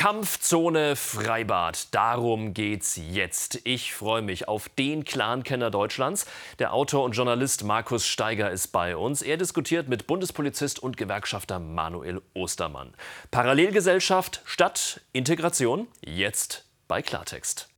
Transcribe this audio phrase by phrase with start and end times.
[0.00, 1.88] Kampfzone Freibad.
[1.94, 3.60] Darum geht's jetzt.
[3.64, 6.24] Ich freue mich auf den Clan-Kenner Deutschlands.
[6.58, 9.20] Der Autor und Journalist Markus Steiger ist bei uns.
[9.20, 12.94] Er diskutiert mit Bundespolizist und Gewerkschafter Manuel Ostermann.
[13.30, 15.86] Parallelgesellschaft statt Integration.
[16.00, 17.68] Jetzt bei Klartext.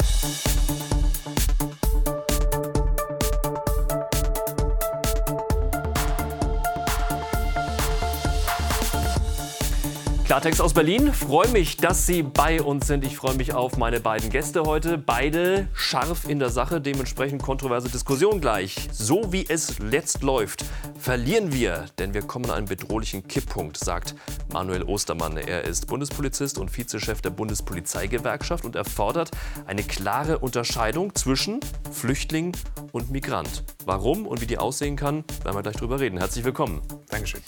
[10.33, 11.12] Klartext aus Berlin.
[11.12, 13.05] Freue mich, dass Sie bei uns sind.
[13.05, 14.97] Ich freue mich auf meine beiden Gäste heute.
[14.97, 18.89] Beide scharf in der Sache, dementsprechend kontroverse Diskussion gleich.
[18.91, 20.65] So wie es letzt läuft,
[20.98, 24.15] verlieren wir, denn wir kommen an einen bedrohlichen Kipppunkt, sagt
[24.55, 25.37] Manuel Ostermann.
[25.37, 29.33] Er ist Bundespolizist und Vizechef der Bundespolizeigewerkschaft und er fordert
[29.67, 32.56] eine klare Unterscheidung zwischen Flüchtling
[32.92, 33.64] und Migrant.
[33.84, 36.17] Warum und wie die aussehen kann, werden wir gleich drüber reden.
[36.17, 36.80] Herzlich willkommen.
[37.11, 37.42] Dankeschön.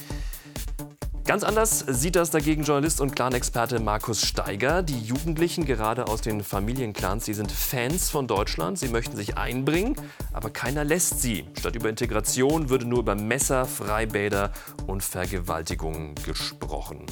[1.26, 4.82] Ganz anders sieht das dagegen Journalist und Clan-Experte Markus Steiger.
[4.82, 8.78] Die Jugendlichen, gerade aus den Familienclans, die sind Fans von Deutschland.
[8.78, 9.96] Sie möchten sich einbringen,
[10.34, 11.46] aber keiner lässt sie.
[11.58, 14.52] Statt über Integration würde nur über Messer, Freibäder
[14.86, 17.06] und Vergewaltigungen gesprochen.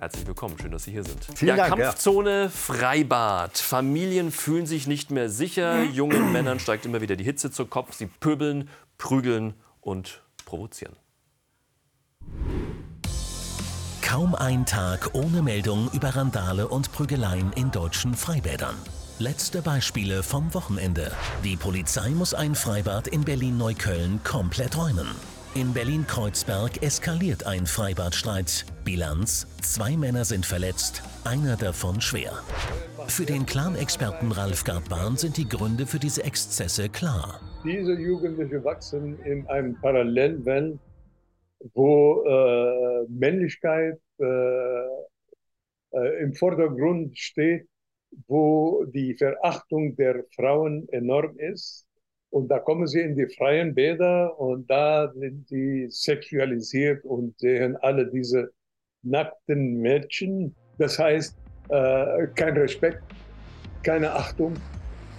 [0.00, 1.24] Herzlich willkommen, schön, dass Sie hier sind.
[1.36, 2.48] Vielen ja, Dank, Kampfzone ja.
[2.48, 3.56] Freibad.
[3.56, 5.84] Familien fühlen sich nicht mehr sicher.
[5.84, 7.94] Jungen Männern steigt immer wieder die Hitze zu Kopf.
[7.94, 10.96] Sie pöbeln, prügeln und provozieren.
[14.08, 18.74] Kaum ein Tag ohne Meldung über Randale und Prügeleien in deutschen Freibädern.
[19.18, 21.12] Letzte Beispiele vom Wochenende.
[21.44, 25.08] Die Polizei muss ein Freibad in Berlin-Neukölln komplett räumen.
[25.54, 28.64] In Berlin-Kreuzberg eskaliert ein Freibadstreit.
[28.82, 32.32] Bilanz: Zwei Männer sind verletzt, einer davon schwer.
[33.08, 37.40] Für den Clan-Experten Ralf Gartbahn sind die Gründe für diese Exzesse klar.
[37.62, 40.78] Diese Jugendlichen wachsen in einem Parallelwelt
[41.74, 44.24] wo äh, Männlichkeit äh,
[45.92, 47.68] äh, im Vordergrund steht,
[48.26, 51.84] wo die Verachtung der Frauen enorm ist.
[52.30, 57.76] Und da kommen sie in die freien Bäder und da sind sie sexualisiert und sehen
[57.76, 58.50] alle diese
[59.02, 60.54] nackten Mädchen.
[60.78, 61.36] Das heißt,
[61.70, 63.02] äh, kein Respekt,
[63.82, 64.54] keine Achtung,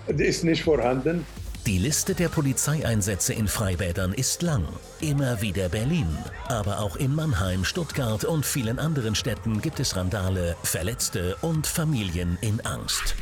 [0.08, 1.26] ist nicht vorhanden.
[1.70, 4.66] Die Liste der Polizeieinsätze in Freibädern ist lang.
[5.02, 6.18] Immer wieder Berlin.
[6.48, 12.40] Aber auch in Mannheim, Stuttgart und vielen anderen Städten gibt es Randale, Verletzte und Familien
[12.42, 13.16] in Angst.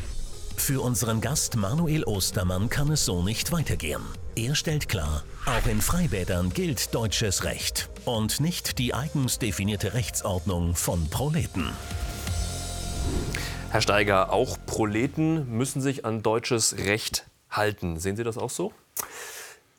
[0.55, 4.01] Für unseren Gast Manuel Ostermann kann es so nicht weitergehen.
[4.37, 10.73] Er stellt klar, auch in Freibädern gilt deutsches Recht und nicht die eigens definierte Rechtsordnung
[10.73, 11.67] von Proleten.
[13.71, 17.97] Herr Steiger, auch Proleten müssen sich an deutsches Recht halten.
[17.99, 18.73] Sehen Sie das auch so?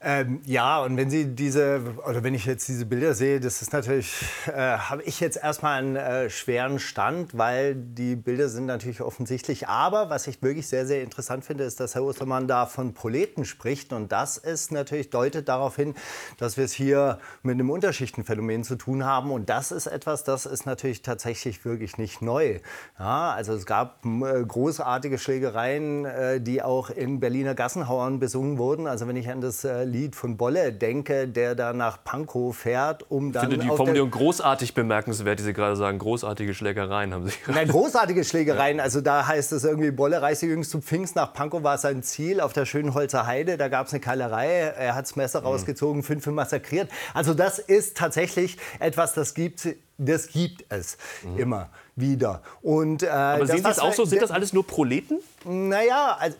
[0.00, 3.72] Ähm, ja, und wenn Sie diese, oder wenn ich jetzt diese Bilder sehe, das ist
[3.72, 4.14] natürlich,
[4.46, 9.66] äh, habe ich jetzt erstmal einen äh, schweren Stand, weil die Bilder sind natürlich offensichtlich.
[9.66, 13.44] Aber was ich wirklich sehr, sehr interessant finde, ist, dass Herr Ostermann da von Proleten
[13.44, 13.92] spricht.
[13.92, 15.96] Und das ist natürlich, deutet darauf hin,
[16.36, 19.32] dass wir es hier mit einem Unterschichtenphänomen zu tun haben.
[19.32, 22.60] Und das ist etwas, das ist natürlich tatsächlich wirklich nicht neu.
[23.00, 28.86] Ja, also es gab äh, großartige Schlägereien, äh, die auch in Berliner Gassenhauern besungen wurden.
[28.86, 33.10] Also wenn ich an das äh, Lied von Bolle denke, der da nach Pankow fährt,
[33.10, 33.44] um dann.
[33.44, 35.98] Ich finde die Formulierung großartig bemerkenswert, die Sie gerade sagen.
[35.98, 37.58] Großartige Schlägereien haben Sie gerade.
[37.58, 38.80] Nein, großartige Schlägereien.
[38.80, 42.40] Also da heißt es irgendwie, Bolle reiste jüngst zu Pfingst nach Pankow, war sein Ziel
[42.40, 43.56] auf der schönen Holzer Heide.
[43.56, 44.46] Da gab es eine Keilerei.
[44.46, 45.46] Er hat das Messer mhm.
[45.46, 46.90] rausgezogen, fünf massakriert.
[47.14, 49.66] Also das ist tatsächlich etwas, das gibt
[49.98, 51.38] das gibt es mhm.
[51.38, 52.42] immer wieder.
[52.62, 54.04] Und, äh, Aber sehen Sie es auch so?
[54.04, 55.18] Sind das alles nur Proleten?
[55.44, 56.36] Naja, also,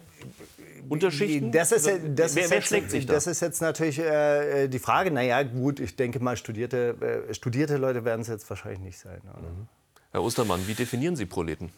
[0.89, 1.53] Unterschichten?
[1.53, 3.15] Das ist, das wer, ist wer schlägt sich da?
[3.15, 5.11] Das ist jetzt natürlich äh, die Frage.
[5.11, 9.21] Naja, gut, ich denke mal, studierte, äh, studierte Leute werden es jetzt wahrscheinlich nicht sein.
[9.25, 9.69] Mhm.
[10.19, 11.71] Herr Ostermann, wie definieren Sie Proleten?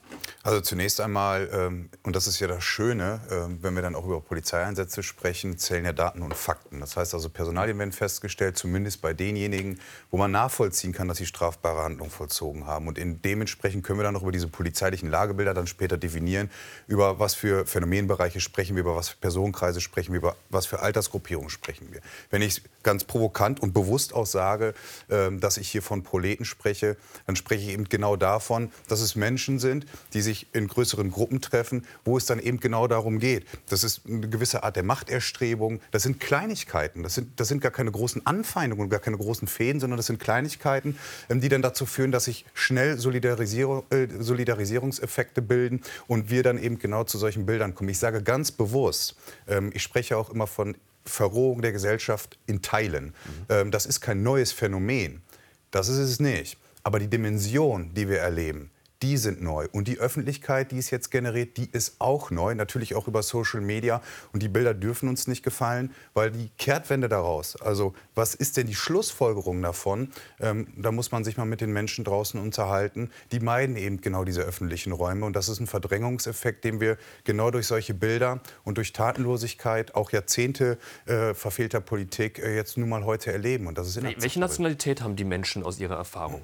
[0.43, 4.07] Also zunächst einmal, ähm, und das ist ja das Schöne, ähm, wenn wir dann auch
[4.07, 6.81] über Polizeieinsätze sprechen, zählen ja Daten und Fakten.
[6.81, 9.79] Das heißt also, Personalien werden festgestellt, zumindest bei denjenigen,
[10.11, 12.89] wo man nachvollziehen kann, dass sie strafbare Handlungen vollzogen haben.
[12.89, 16.51] Und in dementsprechend können wir dann noch über diese polizeilichen Lagebilder dann später definieren,
[16.87, 20.81] über was für Phänomenbereiche sprechen wir, über was für Personenkreise sprechen wir, über was für
[20.81, 22.01] Altersgruppierungen sprechen wir.
[22.31, 24.73] Wenn ich ganz provokant und bewusst auch sage,
[25.11, 29.17] ähm, dass ich hier von Proleten spreche, dann spreche ich eben genau davon, dass es
[29.17, 33.45] Menschen sind, die sich in größeren Gruppen treffen, wo es dann eben genau darum geht.
[33.69, 35.81] Das ist eine gewisse Art der Machterstrebung.
[35.91, 37.03] Das sind Kleinigkeiten.
[37.03, 40.21] Das sind, das sind gar keine großen Anfeindungen, gar keine großen Fäden, sondern das sind
[40.21, 40.97] Kleinigkeiten,
[41.29, 46.59] ähm, die dann dazu führen, dass sich schnell Solidarisierung, äh, Solidarisierungseffekte bilden und wir dann
[46.59, 47.89] eben genau zu solchen Bildern kommen.
[47.89, 49.17] Ich sage ganz bewusst,
[49.49, 53.07] ähm, ich spreche auch immer von Verrohung der Gesellschaft in Teilen.
[53.07, 53.13] Mhm.
[53.49, 55.23] Ähm, das ist kein neues Phänomen.
[55.71, 56.59] Das ist es nicht.
[56.83, 58.71] Aber die Dimension, die wir erleben,
[59.03, 59.67] die sind neu.
[59.73, 63.63] Und die Öffentlichkeit, die es jetzt generiert, die ist auch neu, natürlich auch über Social
[63.63, 64.03] Media.
[64.33, 68.67] Und die Bilder dürfen uns nicht gefallen, weil die Kehrtwende daraus, also was ist denn
[68.67, 70.11] die Schlussfolgerung davon?
[70.39, 73.11] Ähm, da muss man sich mal mit den Menschen draußen unterhalten.
[73.33, 75.25] Die meiden eben genau diese öffentlichen Räume.
[75.25, 80.13] Und das ist ein Verdrängungseffekt, den wir genau durch solche Bilder und durch Tatenlosigkeit, auch
[80.13, 83.67] Jahrzehnte äh, verfehlter Politik, äh, jetzt nun mal heute erleben.
[83.67, 86.43] Und das ist Welche Nationalität haben die Menschen aus Ihrer Erfahrung?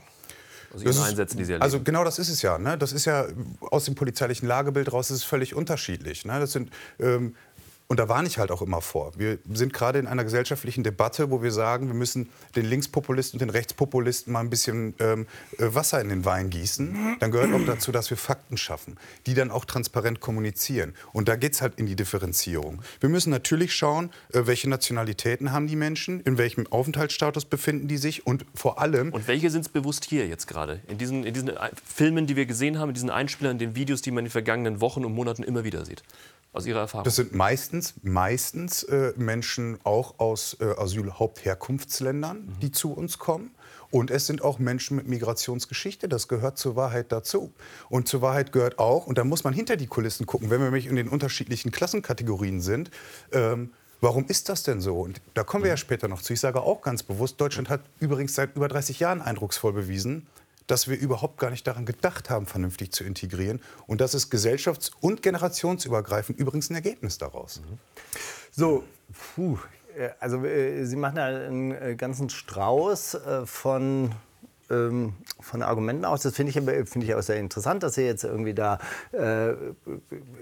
[0.77, 1.63] Aus Ihren ist, Einsätzen, die Sie erleben?
[1.63, 2.59] Also genau das ist es ja.
[2.59, 2.79] Ne?
[2.79, 3.27] Das ist ja
[3.61, 6.25] aus dem polizeilichen Lagebild raus ist es völlig unterschiedlich.
[6.25, 6.39] Ne?
[6.39, 7.35] Das sind ähm,
[7.89, 9.13] und da warne ich halt auch immer vor.
[9.17, 13.41] Wir sind gerade in einer gesellschaftlichen Debatte, wo wir sagen, wir müssen den Linkspopulisten und
[13.41, 15.27] den Rechtspopulisten mal ein bisschen ähm,
[15.59, 17.17] äh, Wasser in den Wein gießen.
[17.21, 18.97] Dann gehört auch dazu, dass wir Fakten schaffen,
[19.27, 20.95] die dann auch transparent kommunizieren.
[21.13, 22.83] Und da geht es halt in die Differenzierung.
[23.01, 27.99] Wir müssen natürlich schauen, äh, welche Nationalitäten haben die Menschen, in welchem Aufenthaltsstatus befinden die
[27.99, 29.13] sich und vor allem.
[29.13, 30.81] Und welche sind es bewusst hier jetzt gerade?
[30.89, 31.53] In diesen, in diesen
[31.85, 34.33] Filmen, die wir gesehen haben, in diesen Einspielern, in den Videos, die man in den
[34.33, 36.03] vergangenen Wochen und Monaten immer wieder sieht?
[36.57, 37.05] Aus Ihrer Erfahrung?
[37.05, 42.61] Das sind meistens, meistens äh, Menschen auch aus äh, Asylhauptherkunftsländern, mhm.
[42.61, 43.51] die zu uns kommen.
[43.91, 46.09] Und es sind auch Menschen mit Migrationsgeschichte.
[46.09, 47.53] Das gehört zur Wahrheit dazu.
[47.91, 50.65] Und zur Wahrheit gehört auch, und da muss man hinter die Kulissen gucken, wenn wir
[50.65, 52.91] nämlich in den unterschiedlichen Klassenkategorien sind,
[53.33, 53.71] ähm,
[54.03, 55.01] Warum ist das denn so?
[55.01, 55.79] Und da kommen wir ja mhm.
[55.79, 56.35] später noch zu.
[56.35, 60.27] Ich sage auch ganz bewusst, Deutschland hat übrigens seit über 30 Jahren eindrucksvoll bewiesen,
[60.67, 63.61] dass wir überhaupt gar nicht daran gedacht haben, vernünftig zu integrieren.
[63.87, 67.61] Und das ist gesellschafts- und generationsübergreifend übrigens ein Ergebnis daraus.
[68.51, 68.85] So,
[69.35, 69.59] puh,
[69.97, 74.13] äh, also äh, Sie machen ja einen äh, ganzen Strauß von
[74.71, 76.23] ähm, von Argumenten aus.
[76.23, 78.79] Das finde ich, find ich auch sehr interessant, dass Sie jetzt irgendwie da
[79.13, 79.55] äh,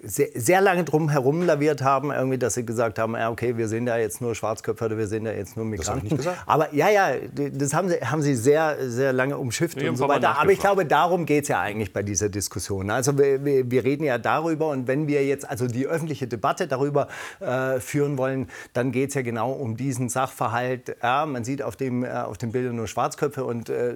[0.02, 3.68] sehr, sehr, lange drum herum laviert haben, irgendwie, dass Sie gesagt haben, ja, okay, wir
[3.68, 6.16] sehen da jetzt nur Schwarzköpfe oder wir sehen da jetzt nur Migranten.
[6.16, 7.10] Das Aber ja, ja,
[7.52, 10.38] das haben Sie, haben Sie sehr, sehr lange umschifft und so weiter.
[10.38, 12.90] Aber ich glaube, darum geht es ja eigentlich bei dieser Diskussion.
[12.90, 16.66] Also wir, wir, wir, reden ja darüber und wenn wir jetzt also die öffentliche Debatte
[16.66, 17.08] darüber
[17.40, 20.96] äh, führen wollen, dann geht es ja genau um diesen Sachverhalt.
[21.02, 23.94] Ja, man sieht auf dem, äh, auf dem Bild nur Schwarzköpfe und äh,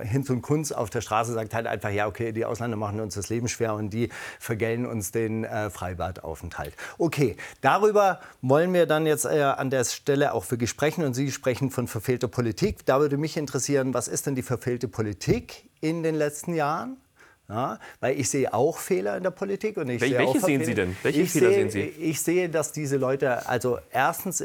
[0.00, 3.14] Hinz und Kunz auf der Straße sagt halt einfach, ja, okay, die Ausländer machen uns
[3.14, 4.08] das Leben schwer und die
[4.38, 6.74] vergällen uns den äh, Freibadaufenthalt.
[6.98, 11.30] Okay, darüber wollen wir dann jetzt äh, an der Stelle auch wirklich sprechen und Sie
[11.30, 12.84] sprechen von verfehlter Politik.
[12.86, 16.96] Da würde mich interessieren, was ist denn die verfehlte Politik in den letzten Jahren?
[17.48, 19.76] Ja, weil ich sehe auch Fehler in der Politik.
[19.76, 20.96] Und ich Welche sehe auch sehen Sie denn?
[21.04, 22.02] Welche ich Fehler sehe, sehen Sie?
[22.02, 24.44] Ich sehe, dass diese Leute, also erstens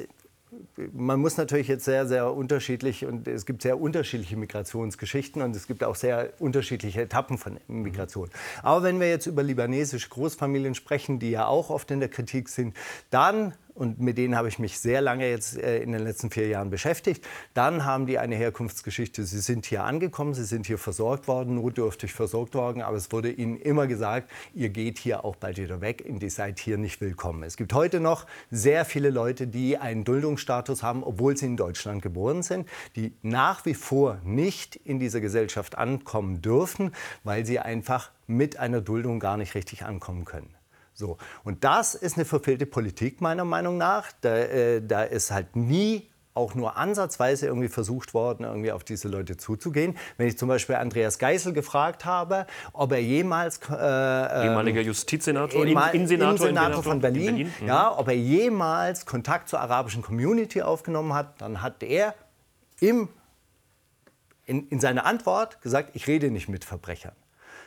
[0.93, 5.67] man muss natürlich jetzt sehr, sehr unterschiedlich und es gibt sehr unterschiedliche Migrationsgeschichten und es
[5.67, 8.29] gibt auch sehr unterschiedliche Etappen von Migration.
[8.61, 12.49] Aber wenn wir jetzt über libanesische Großfamilien sprechen, die ja auch oft in der Kritik
[12.49, 12.75] sind,
[13.09, 16.47] dann und mit denen habe ich mich sehr lange jetzt äh, in den letzten vier
[16.47, 17.25] Jahren beschäftigt.
[17.53, 19.23] Dann haben die eine Herkunftsgeschichte.
[19.23, 23.31] Sie sind hier angekommen, sie sind hier versorgt worden, notdürftig versorgt worden, aber es wurde
[23.31, 27.43] ihnen immer gesagt, ihr geht hier auch bald wieder weg, ihr seid hier nicht willkommen.
[27.43, 32.01] Es gibt heute noch sehr viele Leute, die einen Duldungsstatus haben, obwohl sie in Deutschland
[32.01, 36.91] geboren sind, die nach wie vor nicht in dieser Gesellschaft ankommen dürfen,
[37.23, 40.60] weil sie einfach mit einer Duldung gar nicht richtig ankommen können.
[40.93, 41.17] So.
[41.43, 44.11] Und das ist eine verfehlte Politik meiner Meinung nach.
[44.21, 49.09] Da, äh, da ist halt nie auch nur ansatzweise irgendwie versucht worden, irgendwie auf diese
[49.09, 49.97] Leute zuzugehen.
[50.17, 55.65] Wenn ich zum Beispiel Andreas Geisel gefragt habe, ob er jemals äh, ähm, ehemaliger Justizsenator,
[55.65, 57.53] Innensenator, Innensenator von Berlin, in Berlin.
[57.59, 57.67] Mhm.
[57.67, 62.15] ja, ob er jemals Kontakt zur arabischen Community aufgenommen hat, dann hat er
[62.79, 63.09] im,
[64.45, 67.13] in, in seiner Antwort gesagt, ich rede nicht mit Verbrechern.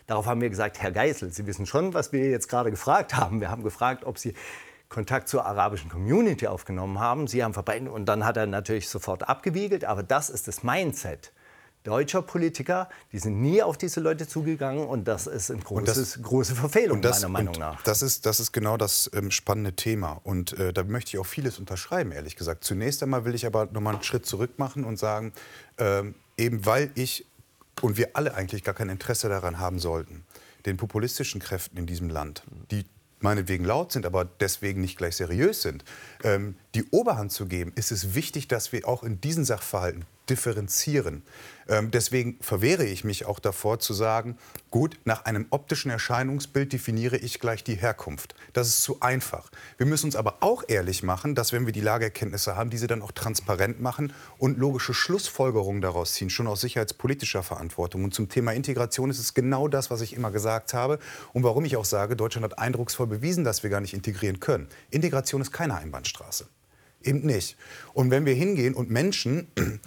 [0.07, 3.41] Darauf haben wir gesagt, Herr Geisel, Sie wissen schon, was wir jetzt gerade gefragt haben.
[3.41, 4.35] Wir haben gefragt, ob Sie
[4.89, 7.27] Kontakt zur arabischen Community aufgenommen haben.
[7.27, 9.85] Sie haben verbreitet und dann hat er natürlich sofort abgewiegelt.
[9.85, 11.33] Aber das ist das Mindset
[11.85, 17.03] deutscher Politiker, die sind nie auf diese Leute zugegangen und das ist eine große Verfehlung
[17.03, 17.83] das, meiner Meinung nach.
[17.83, 21.27] Das ist, das ist genau das ähm, spannende Thema und äh, da möchte ich auch
[21.27, 22.65] vieles unterschreiben, ehrlich gesagt.
[22.65, 25.33] Zunächst einmal will ich aber noch mal einen Schritt zurück machen und sagen,
[25.79, 27.27] ähm, eben weil ich
[27.81, 30.25] und wir alle eigentlich gar kein Interesse daran haben sollten,
[30.67, 32.85] den populistischen Kräften in diesem Land, die
[33.21, 35.85] meinetwegen laut sind, aber deswegen nicht gleich seriös sind,
[36.23, 41.23] ähm, die Oberhand zu geben, ist es wichtig, dass wir auch in diesen Sachverhalten differenzieren.
[41.69, 44.37] Ähm, deswegen verwehre ich mich auch davor zu sagen,
[44.71, 48.35] gut, nach einem optischen Erscheinungsbild definiere ich gleich die Herkunft.
[48.53, 49.51] Das ist zu einfach.
[49.77, 53.03] Wir müssen uns aber auch ehrlich machen, dass wenn wir die Lageerkenntnisse haben, diese dann
[53.03, 58.05] auch transparent machen und logische Schlussfolgerungen daraus ziehen, schon aus sicherheitspolitischer Verantwortung.
[58.05, 60.99] Und zum Thema Integration ist es genau das, was ich immer gesagt habe
[61.33, 64.69] und warum ich auch sage, Deutschland hat eindrucksvoll bewiesen, dass wir gar nicht integrieren können.
[64.91, 66.47] Integration ist keine Einbahnstraße.
[67.03, 67.57] Eben nicht.
[67.93, 69.49] Und wenn wir hingehen und Menschen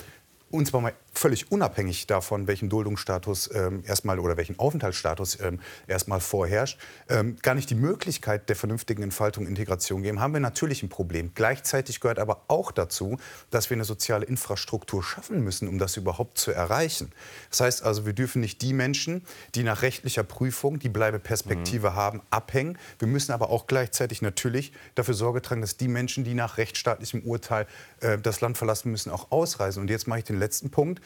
[0.51, 6.79] uns mal völlig unabhängig davon, welchen Duldungsstatus ähm, erstmal oder welchen Aufenthaltsstatus ähm, erstmal vorherrscht,
[7.09, 10.89] ähm, gar nicht die Möglichkeit der vernünftigen Entfaltung und Integration geben, haben wir natürlich ein
[10.89, 11.31] Problem.
[11.33, 13.17] Gleichzeitig gehört aber auch dazu,
[13.49, 17.11] dass wir eine soziale Infrastruktur schaffen müssen, um das überhaupt zu erreichen.
[17.49, 19.23] Das heißt also, wir dürfen nicht die Menschen,
[19.55, 21.95] die nach rechtlicher Prüfung die Bleibeperspektive mhm.
[21.95, 22.77] haben, abhängen.
[22.99, 27.21] Wir müssen aber auch gleichzeitig natürlich dafür Sorge tragen, dass die Menschen, die nach rechtsstaatlichem
[27.21, 27.65] Urteil
[28.01, 29.81] äh, das Land verlassen müssen, auch ausreisen.
[29.81, 31.01] Und jetzt mache ich den letzten Punkt.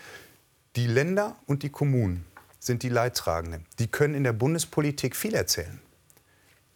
[0.76, 2.26] Die Länder und die Kommunen
[2.60, 3.66] sind die Leidtragenden.
[3.80, 5.82] Die können in der Bundespolitik viel erzählen.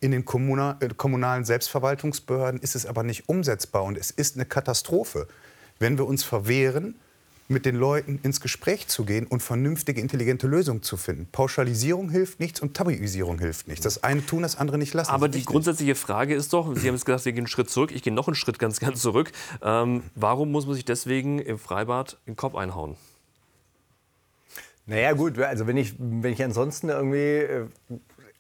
[0.01, 5.27] In den äh, kommunalen Selbstverwaltungsbehörden ist es aber nicht umsetzbar und es ist eine Katastrophe,
[5.79, 6.95] wenn wir uns verwehren,
[7.47, 11.27] mit den Leuten ins Gespräch zu gehen und vernünftige, intelligente Lösungen zu finden.
[11.31, 13.83] Pauschalisierung hilft nichts und Tabuisierung hilft nichts.
[13.83, 15.11] Das eine tun, das andere nicht lassen.
[15.11, 17.91] Aber die grundsätzliche Frage ist doch, Sie haben jetzt gesagt, Sie gehen einen Schritt zurück,
[17.93, 19.31] ich gehe noch einen Schritt ganz, ganz zurück.
[19.61, 22.95] Ähm, warum muss man sich deswegen im Freibad den Kopf einhauen?
[24.85, 27.67] Naja gut, also wenn ich, wenn ich ansonsten irgendwie, äh,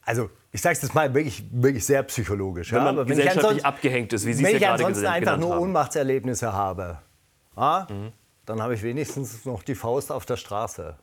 [0.03, 2.71] also ich sage es jetzt mal wirklich, wirklich sehr psychologisch.
[2.71, 5.07] Wenn man ja, wenn gesellschaftlich abgehängt ist, wie Sie es ja gerade Wenn ich ansonsten
[5.07, 5.63] einfach nur haben.
[5.63, 6.99] Ohnmachtserlebnisse habe,
[7.57, 8.11] ja, mhm.
[8.45, 10.95] dann habe ich wenigstens noch die Faust auf der Straße.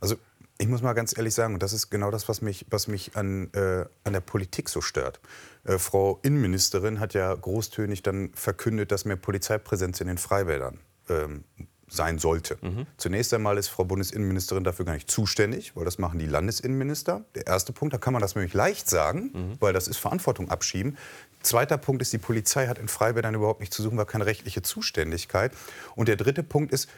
[0.00, 0.16] Also
[0.58, 3.16] ich muss mal ganz ehrlich sagen, und das ist genau das, was mich, was mich
[3.16, 5.20] an, äh, an der Politik so stört.
[5.64, 11.44] Äh, Frau Innenministerin hat ja großtönig dann verkündet, dass mehr Polizeipräsenz in den Freibädern ähm,
[11.88, 12.58] sein sollte.
[12.60, 12.86] Mhm.
[12.96, 17.24] Zunächst einmal ist Frau Bundesinnenministerin dafür gar nicht zuständig, weil das machen die Landesinnenminister.
[17.34, 19.56] Der erste Punkt, da kann man das nämlich leicht sagen, mhm.
[19.60, 20.96] weil das ist Verantwortung abschieben.
[21.42, 24.62] Zweiter Punkt ist, die Polizei hat in Freibädern überhaupt nicht zu suchen, weil keine rechtliche
[24.62, 25.52] Zuständigkeit.
[25.94, 26.88] Und der dritte Punkt ist,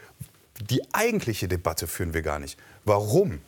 [0.69, 2.57] die eigentliche Debatte führen wir gar nicht.
[2.85, 3.39] Warum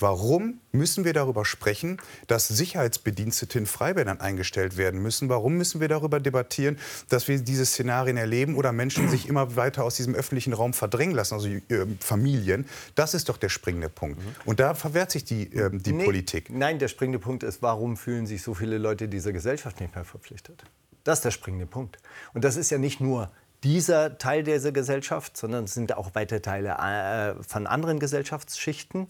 [0.00, 5.28] Warum müssen wir darüber sprechen, dass Sicherheitsbedienstete in Freibädern eingestellt werden müssen?
[5.28, 6.78] Warum müssen wir darüber debattieren,
[7.10, 11.14] dass wir diese Szenarien erleben oder Menschen sich immer weiter aus diesem öffentlichen Raum verdrängen
[11.14, 11.60] lassen, also äh,
[12.00, 12.66] Familien?
[12.94, 14.20] Das ist doch der springende Punkt.
[14.46, 16.48] Und da verwehrt sich die, äh, die nee, Politik.
[16.50, 20.04] Nein, der springende Punkt ist, warum fühlen sich so viele Leute dieser Gesellschaft nicht mehr
[20.04, 20.64] verpflichtet?
[21.04, 21.98] Das ist der springende Punkt.
[22.32, 23.30] Und das ist ja nicht nur
[23.64, 29.08] dieser Teil dieser Gesellschaft, sondern es sind auch weite Teile äh, von anderen Gesellschaftsschichten.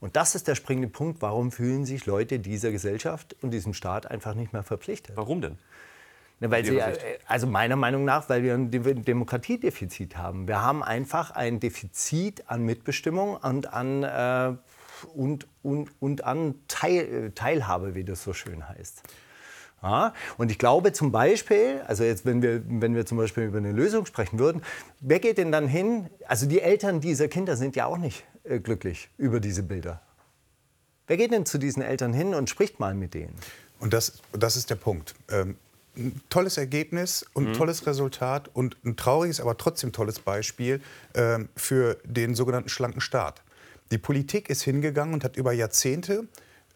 [0.00, 4.10] Und das ist der springende Punkt, warum fühlen sich Leute dieser Gesellschaft und diesem Staat
[4.10, 5.16] einfach nicht mehr verpflichtet.
[5.16, 5.58] Warum denn?
[6.42, 10.48] Na, weil sie, äh, also meiner Meinung nach, weil wir ein Demokratiedefizit haben.
[10.48, 14.52] Wir haben einfach ein Defizit an Mitbestimmung und an, äh,
[15.14, 19.02] und, und, und an Teil, Teilhabe, wie das so schön heißt.
[19.82, 23.58] Ja, und ich glaube zum Beispiel, also jetzt, wenn wir, wenn wir zum Beispiel über
[23.58, 24.62] eine Lösung sprechen würden,
[25.00, 26.08] wer geht denn dann hin?
[26.26, 30.02] Also die Eltern dieser Kinder sind ja auch nicht äh, glücklich über diese Bilder.
[31.06, 33.34] Wer geht denn zu diesen Eltern hin und spricht mal mit denen?
[33.80, 35.14] Und das, das ist der Punkt.
[35.28, 35.56] Ähm,
[35.96, 37.52] ein tolles Ergebnis und mhm.
[37.52, 40.80] tolles Resultat und ein trauriges, aber trotzdem tolles Beispiel
[41.14, 43.42] ähm, für den sogenannten schlanken Staat.
[43.90, 46.26] Die Politik ist hingegangen und hat über Jahrzehnte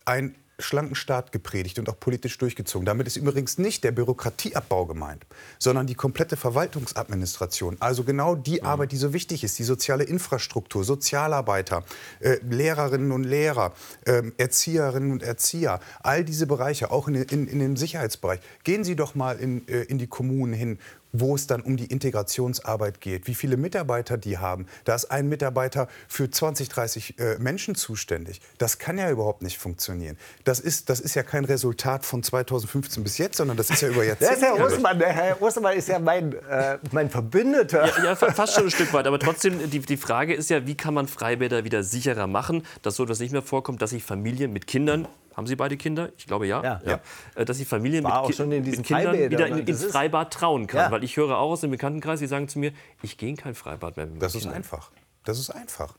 [0.04, 2.87] ein schlanken Staat gepredigt und auch politisch durchgezogen.
[2.87, 5.27] Damit ist übrigens nicht der Bürokratieabbau gemeint,
[5.59, 7.77] sondern die komplette Verwaltungsadministration.
[7.81, 8.67] Also genau die mhm.
[8.67, 11.85] Arbeit, die so wichtig ist, die soziale Infrastruktur, Sozialarbeiter,
[12.21, 13.75] äh, Lehrerinnen und Lehrer,
[14.07, 18.41] äh, Erzieherinnen und Erzieher, all diese Bereiche, auch in, in, in den Sicherheitsbereich.
[18.65, 20.79] Gehen Sie doch mal in, äh, in die Kommunen hin,
[21.13, 24.67] wo es dann um die Integrationsarbeit geht, wie viele Mitarbeiter die haben.
[24.85, 28.41] Da ist ein Mitarbeiter für 20, 30 äh, Menschen zuständig.
[28.59, 30.17] Das kann ja überhaupt nicht funktionieren.
[30.45, 33.89] Das ist, das ist ja kein Resultat von 2015 bis jetzt, sondern das ist ja
[33.89, 34.27] über Jahrzehnte.
[34.37, 34.99] Das ist Herr Ostermann.
[34.99, 37.87] Der Herr Ostermann ist ja mein, äh, mein Verbündeter.
[37.99, 39.07] Ja, ja, fast schon ein Stück weit.
[39.07, 42.97] Aber trotzdem, die, die Frage ist ja, wie kann man Freibäder wieder sicherer machen, dass
[42.97, 46.11] so etwas nicht mehr vorkommt, dass sich Familien mit Kindern haben Sie beide Kinder?
[46.16, 46.62] Ich glaube ja.
[46.62, 46.81] ja.
[46.85, 47.00] ja.
[47.35, 50.81] Äh, dass die Familie mit, mit, Kindern Freibäder, wieder in, ins Freibad trauen kann.
[50.81, 50.90] Ja.
[50.90, 53.55] Weil ich höre auch aus dem Bekanntenkreis, die sagen zu mir, ich gehe in kein
[53.55, 54.07] Freibad mehr.
[54.07, 54.90] Mit das ist einfach.
[55.25, 55.95] Das ist einfach.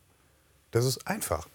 [0.71, 1.47] Das ist einfach.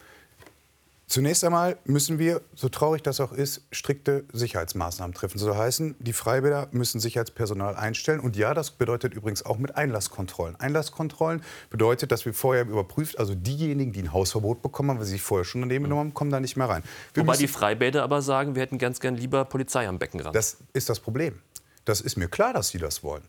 [1.07, 5.39] Zunächst einmal müssen wir, so traurig das auch ist, strikte Sicherheitsmaßnahmen treffen.
[5.39, 8.21] So heißen, die Freibäder müssen Sicherheitspersonal einstellen.
[8.21, 10.57] Und ja, das bedeutet übrigens auch mit Einlasskontrollen.
[10.57, 15.13] Einlasskontrollen bedeutet, dass wir vorher überprüft, also diejenigen, die ein Hausverbot bekommen haben, weil sie
[15.13, 16.83] sich vorher schon daneben genommen haben, kommen da nicht mehr rein.
[17.13, 20.35] Wir Wobei die Freibäder aber sagen, wir hätten ganz gern lieber Polizei am Beckenrand.
[20.35, 21.39] Das ist das Problem.
[21.85, 23.23] Das ist mir klar, dass sie das wollen.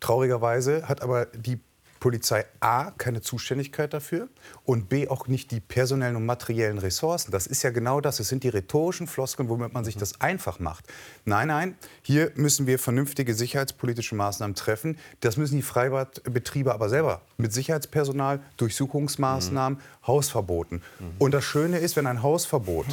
[0.00, 1.60] Traurigerweise hat aber die
[2.00, 4.28] Polizei A keine Zuständigkeit dafür
[4.64, 7.30] und B auch nicht die personellen und materiellen Ressourcen.
[7.30, 8.20] Das ist ja genau das.
[8.20, 10.86] Es sind die rhetorischen Floskeln, womit man sich das einfach macht.
[11.24, 14.98] Nein, nein, hier müssen wir vernünftige sicherheitspolitische Maßnahmen treffen.
[15.20, 20.06] Das müssen die Freibadbetriebe aber selber mit Sicherheitspersonal, Durchsuchungsmaßnahmen, mhm.
[20.06, 20.82] Hausverboten.
[20.98, 21.04] Mhm.
[21.18, 22.86] Und das Schöne ist, wenn ein Hausverbot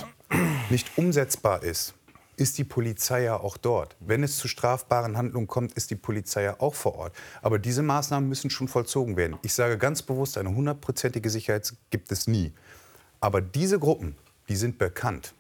[0.69, 1.93] nicht umsetzbar ist,
[2.37, 3.95] ist die Polizei ja auch dort.
[3.99, 7.15] Wenn es zu strafbaren Handlungen kommt, ist die Polizei ja auch vor Ort.
[7.41, 9.37] Aber diese Maßnahmen müssen schon vollzogen werden.
[9.41, 12.53] Ich sage ganz bewusst, eine hundertprozentige Sicherheit gibt es nie.
[13.19, 14.15] Aber diese Gruppen,
[14.49, 15.33] die sind bekannt.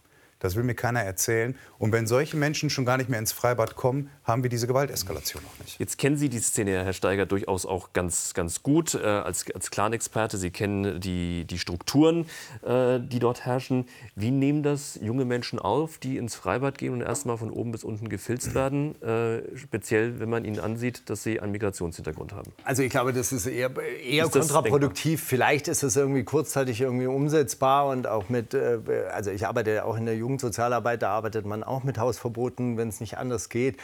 [0.45, 1.55] Das will mir keiner erzählen.
[1.79, 5.41] Und wenn solche Menschen schon gar nicht mehr ins Freibad kommen, haben wir diese Gewalteskalation
[5.43, 5.79] noch nicht.
[5.79, 9.71] Jetzt kennen Sie die Szene, Herr Steiger, durchaus auch ganz, ganz gut äh, als, als
[9.71, 10.37] Clan-Experte.
[10.37, 12.27] Sie kennen die, die Strukturen,
[12.63, 13.85] äh, die dort herrschen.
[14.15, 17.83] Wie nehmen das junge Menschen auf, die ins Freibad gehen und erstmal von oben bis
[17.83, 19.01] unten gefilzt werden?
[19.01, 22.51] Äh, speziell, wenn man ihnen ansieht, dass sie einen Migrationshintergrund haben.
[22.63, 23.71] Also ich glaube, das ist eher,
[24.03, 25.23] eher ist kontraproduktiv.
[25.23, 28.77] Vielleicht ist es irgendwie kurzzeitig irgendwie umsetzbar und auch mit, äh,
[29.11, 33.17] also ich arbeite auch in der Jugendsozialarbeit, arbeitet man auch mit Hausverboten, wenn es nicht
[33.17, 33.77] anders geht.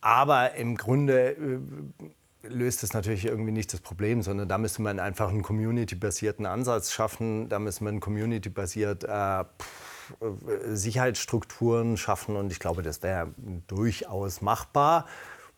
[0.00, 1.58] Aber im Grunde äh,
[2.42, 6.92] löst es natürlich irgendwie nicht das Problem, sondern da müsste man einfach einen community-basierten Ansatz
[6.92, 7.48] schaffen.
[7.48, 9.44] Da müsste man community-basiert äh,
[10.72, 13.28] Sicherheitsstrukturen schaffen und ich glaube, das wäre
[13.66, 15.06] durchaus machbar.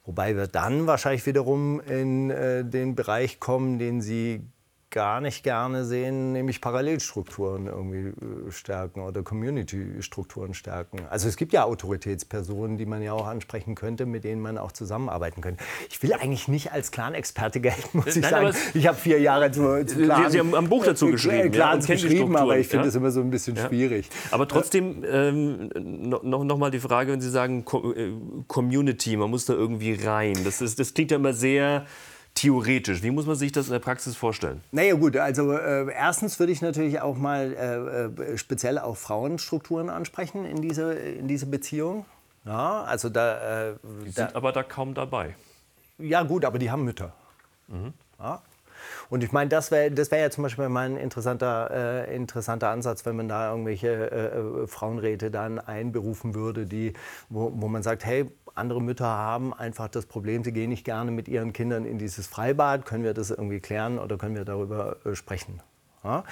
[0.04, 4.42] Wobei wir dann wahrscheinlich wiederum in äh, den Bereich kommen, den Sie
[4.90, 11.00] gar nicht gerne sehen, nämlich Parallelstrukturen irgendwie äh, stärken oder Community-Strukturen stärken.
[11.08, 14.72] Also es gibt ja Autoritätspersonen, die man ja auch ansprechen könnte, mit denen man auch
[14.72, 15.62] zusammenarbeiten könnte.
[15.88, 18.56] Ich will eigentlich nicht als Clan-Experte gelten, muss ich Nein, sagen.
[18.74, 21.52] Ich habe vier Jahre zu, zu Clan, Sie, haben ein Buch dazu geschrieben.
[21.52, 22.86] Clans ja, geschrieben, aber ich finde ja?
[22.86, 23.68] das immer so ein bisschen ja?
[23.68, 24.08] schwierig.
[24.32, 28.10] Aber trotzdem ähm, noch, noch mal die Frage, wenn Sie sagen äh,
[28.48, 30.36] Community, man muss da irgendwie rein.
[30.44, 31.86] Das, ist, das klingt ja immer sehr
[32.40, 33.02] theoretisch.
[33.02, 34.62] Wie muss man sich das in der Praxis vorstellen?
[34.72, 39.90] Naja gut, also äh, erstens würde ich natürlich auch mal äh, äh, speziell auch Frauenstrukturen
[39.90, 42.06] ansprechen in diese, in diese Beziehung.
[42.46, 43.74] Ja, also da, äh,
[44.06, 45.36] die sind da, aber da kaum dabei.
[45.98, 47.12] Ja gut, aber die haben Mütter.
[47.68, 47.92] Mhm.
[48.18, 48.40] Ja.
[49.10, 52.70] Und ich meine, das wäre das wär ja zum Beispiel mal ein interessanter, äh, interessanter
[52.70, 56.94] Ansatz, wenn man da irgendwelche äh, äh Frauenräte dann einberufen würde, die,
[57.28, 61.10] wo, wo man sagt, hey, andere Mütter haben einfach das Problem, sie gehen nicht gerne
[61.10, 62.84] mit ihren Kindern in dieses Freibad.
[62.84, 65.60] Können wir das irgendwie klären oder können wir darüber äh, sprechen?
[66.02, 66.24] Ja.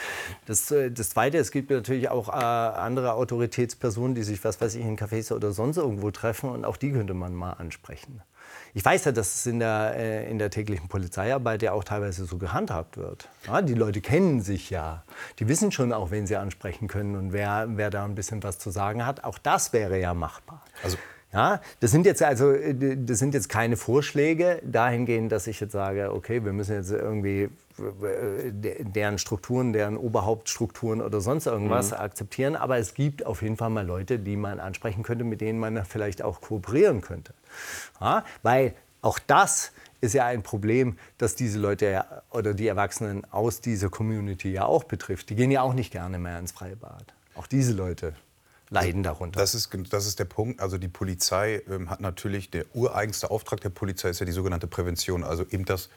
[0.46, 4.75] Das, äh, das, Zweite, es gibt natürlich auch äh, andere Autoritätspersonen, die sich, was weiß
[4.76, 8.22] ich, in Cafés oder sonst irgendwo treffen und auch die könnte man mal ansprechen.
[8.75, 12.25] Ich weiß ja, dass es in der, äh, in der täglichen Polizeiarbeit ja auch teilweise
[12.25, 13.28] so gehandhabt wird.
[13.47, 15.04] Ja, die Leute kennen sich ja.
[15.38, 18.58] Die wissen schon auch, wen sie ansprechen können und wer, wer da ein bisschen was
[18.58, 19.25] zu sagen hat.
[19.25, 20.62] Auch das wäre ja machbar.
[20.82, 20.97] Also
[21.32, 26.12] ja, das sind jetzt also das sind jetzt keine Vorschläge dahingehend, dass ich jetzt sage,
[26.14, 31.99] okay, wir müssen jetzt irgendwie äh, deren Strukturen, deren Oberhauptstrukturen oder sonst irgendwas mhm.
[31.99, 32.56] akzeptieren.
[32.56, 35.84] Aber es gibt auf jeden Fall mal Leute, die man ansprechen könnte, mit denen man
[35.84, 37.34] vielleicht auch kooperieren könnte.
[38.00, 43.25] Ja, weil auch das ist ja ein Problem, das diese Leute ja, oder die Erwachsenen
[43.30, 45.28] aus dieser Community ja auch betrifft.
[45.30, 47.04] Die gehen ja auch nicht gerne mehr ins Freibad.
[47.34, 48.14] Auch diese Leute
[48.71, 49.41] leiden darunter.
[49.41, 50.61] Das ist, das ist der Punkt.
[50.61, 54.67] Also die Polizei ähm, hat natürlich, der ureigenste Auftrag der Polizei ist ja die sogenannte
[54.67, 55.25] Prävention.
[55.25, 55.89] Also eben das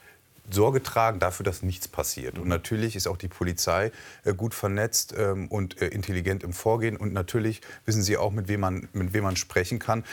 [0.49, 2.39] Sorge tragen dafür, dass nichts passiert.
[2.39, 3.91] Und natürlich ist auch die Polizei
[4.23, 6.97] äh, gut vernetzt ähm, und äh, intelligent im Vorgehen.
[6.97, 10.03] Und natürlich wissen sie auch, mit wem man, mit wem man sprechen kann.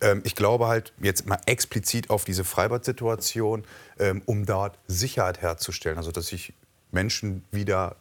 [0.00, 3.64] Ähm, ich glaube halt jetzt mal explizit auf diese Freibad-Situation,
[3.98, 5.98] ähm, um dort Sicherheit herzustellen.
[5.98, 6.52] Also dass sich
[6.90, 7.96] Menschen wieder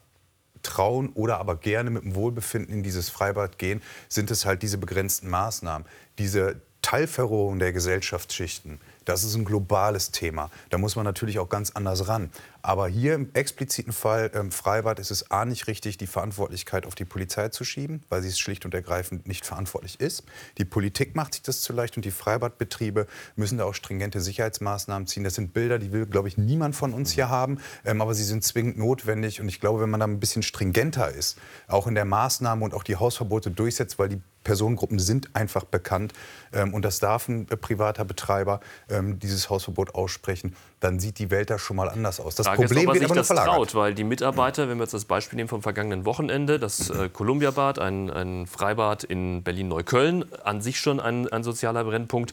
[0.66, 4.78] trauen oder aber gerne mit dem Wohlbefinden in dieses Freibad gehen, sind es halt diese
[4.78, 5.88] begrenzten Maßnahmen.
[6.18, 10.50] Diese Teilverrohung der Gesellschaftsschichten, das ist ein globales Thema.
[10.70, 12.32] Da muss man natürlich auch ganz anders ran.
[12.62, 16.96] Aber hier im expliziten Fall ähm, Freibad ist es A nicht richtig, die Verantwortlichkeit auf
[16.96, 20.24] die Polizei zu schieben, weil sie es schlicht und ergreifend nicht verantwortlich ist.
[20.58, 25.08] Die Politik macht sich das zu leicht und die Freibadbetriebe müssen da auch stringente Sicherheitsmaßnahmen
[25.08, 25.24] ziehen.
[25.24, 28.24] Das sind Bilder, die will, glaube ich, niemand von uns hier haben, ähm, aber sie
[28.24, 29.40] sind zwingend notwendig.
[29.40, 31.38] Und ich glaube, wenn man da ein bisschen stringenter ist,
[31.68, 36.14] auch in der Maßnahme und auch die Hausverbote durchsetzt, weil die Personengruppen sind einfach bekannt
[36.54, 41.32] ähm, und das darf ein äh, privater Betreiber ähm, dieses Hausverbot aussprechen, dann sieht die
[41.32, 42.36] Welt da schon mal anders aus.
[42.36, 43.56] Das Frage Problem ist, ob er sich das verlagert.
[43.56, 47.10] traut, weil die Mitarbeiter, wenn wir jetzt das Beispiel nehmen vom vergangenen Wochenende, das äh,
[47.10, 52.32] Columbia Bad, ein, ein Freibad in Berlin-Neukölln, an sich schon ein, ein sozialer Brennpunkt,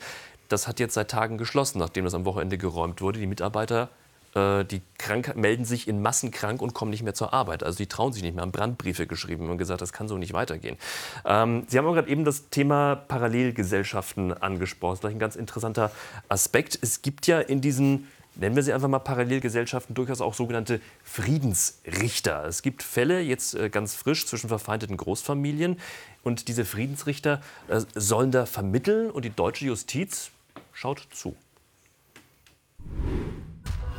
[0.48, 3.18] das hat jetzt seit Tagen geschlossen, nachdem das am Wochenende geräumt wurde.
[3.18, 3.88] Die Mitarbeiter
[4.35, 7.62] äh, die krank, melden sich in Massen krank und kommen nicht mehr zur Arbeit.
[7.62, 10.33] Also die trauen sich nicht mehr, haben Brandbriefe geschrieben und gesagt, das kann so nicht
[10.33, 10.77] weitergehen.
[11.25, 14.92] Ähm, Sie haben gerade eben das Thema Parallelgesellschaften angesprochen.
[14.92, 15.90] Das ist vielleicht ein ganz interessanter
[16.29, 16.79] Aspekt.
[16.81, 22.47] Es gibt ja in diesen nennen wir sie einfach mal Parallelgesellschaften, durchaus auch sogenannte Friedensrichter.
[22.47, 25.79] Es gibt Fälle, jetzt äh, ganz frisch, zwischen verfeindeten Großfamilien.
[26.23, 30.31] Und diese Friedensrichter äh, sollen da vermitteln und die deutsche Justiz
[30.73, 31.37] schaut zu.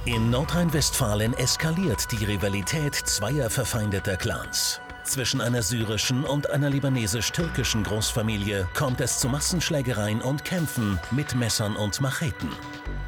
[0.05, 4.81] In Nordrhein-Westfalen eskaliert die Rivalität zweier verfeindeter Clans.
[5.05, 11.77] Zwischen einer syrischen und einer libanesisch-türkischen Großfamilie kommt es zu Massenschlägereien und Kämpfen mit Messern
[11.77, 12.49] und Macheten.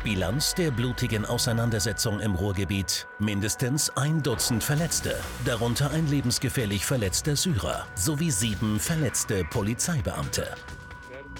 [0.05, 7.85] Bilanz der blutigen Auseinandersetzung im Ruhrgebiet: mindestens ein Dutzend Verletzte, darunter ein lebensgefährlich verletzter Syrer
[7.95, 10.47] sowie sieben verletzte Polizeibeamte.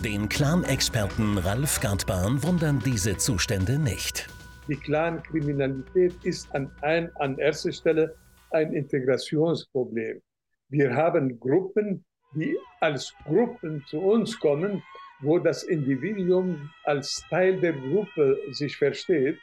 [0.03, 4.27] Den Clan-Experten Ralf Gartbahn wundern diese Zustände nicht.
[4.67, 8.15] Die Clankriminalität ist an, ein, an erster Stelle
[8.51, 10.21] ein Integrationsproblem.
[10.69, 14.81] Wir haben Gruppen, die als Gruppen zu uns kommen,
[15.21, 19.37] wo das Individuum als Teil der Gruppe sich versteht.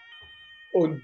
[0.72, 1.02] Und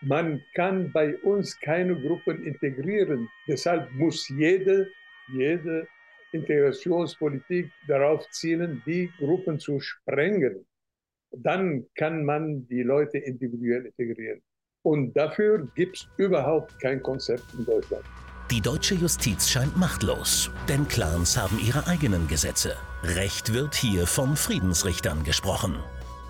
[0.00, 3.28] man kann bei uns keine Gruppen integrieren.
[3.48, 4.88] Deshalb muss jede,
[5.32, 5.88] jede
[6.30, 10.64] Integrationspolitik darauf zielen, die Gruppen zu sprengen.
[11.42, 14.40] Dann kann man die Leute individuell integrieren.
[14.82, 18.04] Und dafür gibt es überhaupt kein Konzept in Deutschland.
[18.50, 22.76] Die deutsche Justiz scheint machtlos, denn Clans haben ihre eigenen Gesetze.
[23.02, 25.76] Recht wird hier von Friedensrichtern gesprochen.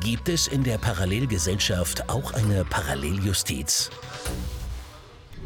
[0.00, 3.90] Gibt es in der Parallelgesellschaft auch eine Paralleljustiz?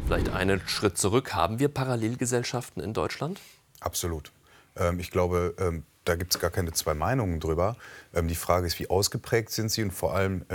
[0.05, 1.33] Vielleicht einen Schritt zurück.
[1.33, 3.39] Haben wir Parallelgesellschaften in Deutschland?
[3.81, 4.31] Absolut.
[4.77, 7.75] Ähm, ich glaube, ähm, da gibt es gar keine zwei Meinungen drüber.
[8.13, 10.45] Ähm, die Frage ist, wie ausgeprägt sind sie und vor allem,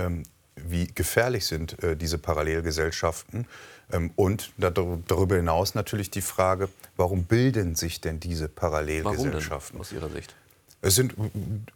[0.55, 3.47] wie gefährlich sind äh, diese Parallelgesellschaften.
[4.15, 9.79] und darüber hinaus natürlich die Frage, warum bilden sich denn diese Parallelgesellschaften?
[9.79, 10.35] Warum denn, aus Ihrer Sicht?
[10.81, 11.15] Es sind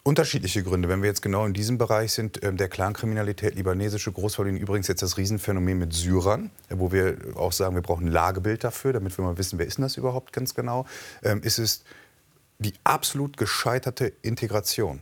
[0.03, 0.87] unterschiedliche Gründe.
[0.87, 5.17] Wenn wir jetzt genau in diesem Bereich sind, der Clankriminalität, libanesische Großfamilien, übrigens jetzt das
[5.17, 9.37] Riesenphänomen mit Syrern, wo wir auch sagen, wir brauchen ein Lagebild dafür, damit wir mal
[9.37, 10.85] wissen, wer ist denn das überhaupt ganz genau,
[11.41, 11.83] ist es
[12.61, 15.01] die absolut gescheiterte Integration.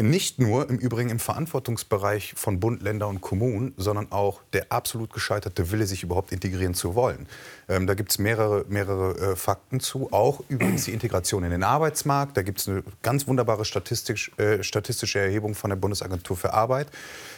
[0.00, 5.12] Nicht nur im Übrigen im Verantwortungsbereich von Bund, Länder und Kommunen, sondern auch der absolut
[5.12, 7.26] gescheiterte Wille, sich überhaupt integrieren zu wollen.
[7.68, 10.10] Ähm, da gibt es mehrere, mehrere äh, Fakten zu.
[10.10, 12.38] Auch übrigens die Integration in den Arbeitsmarkt.
[12.38, 16.88] Da gibt es eine ganz wunderbare statistisch, äh, statistische Erhebung von der Bundesagentur für Arbeit.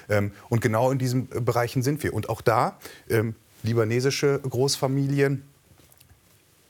[0.09, 2.15] Ähm, und genau in diesen Bereichen sind wir.
[2.15, 2.79] Und auch da
[3.11, 5.43] ähm, libanesische Großfamilien,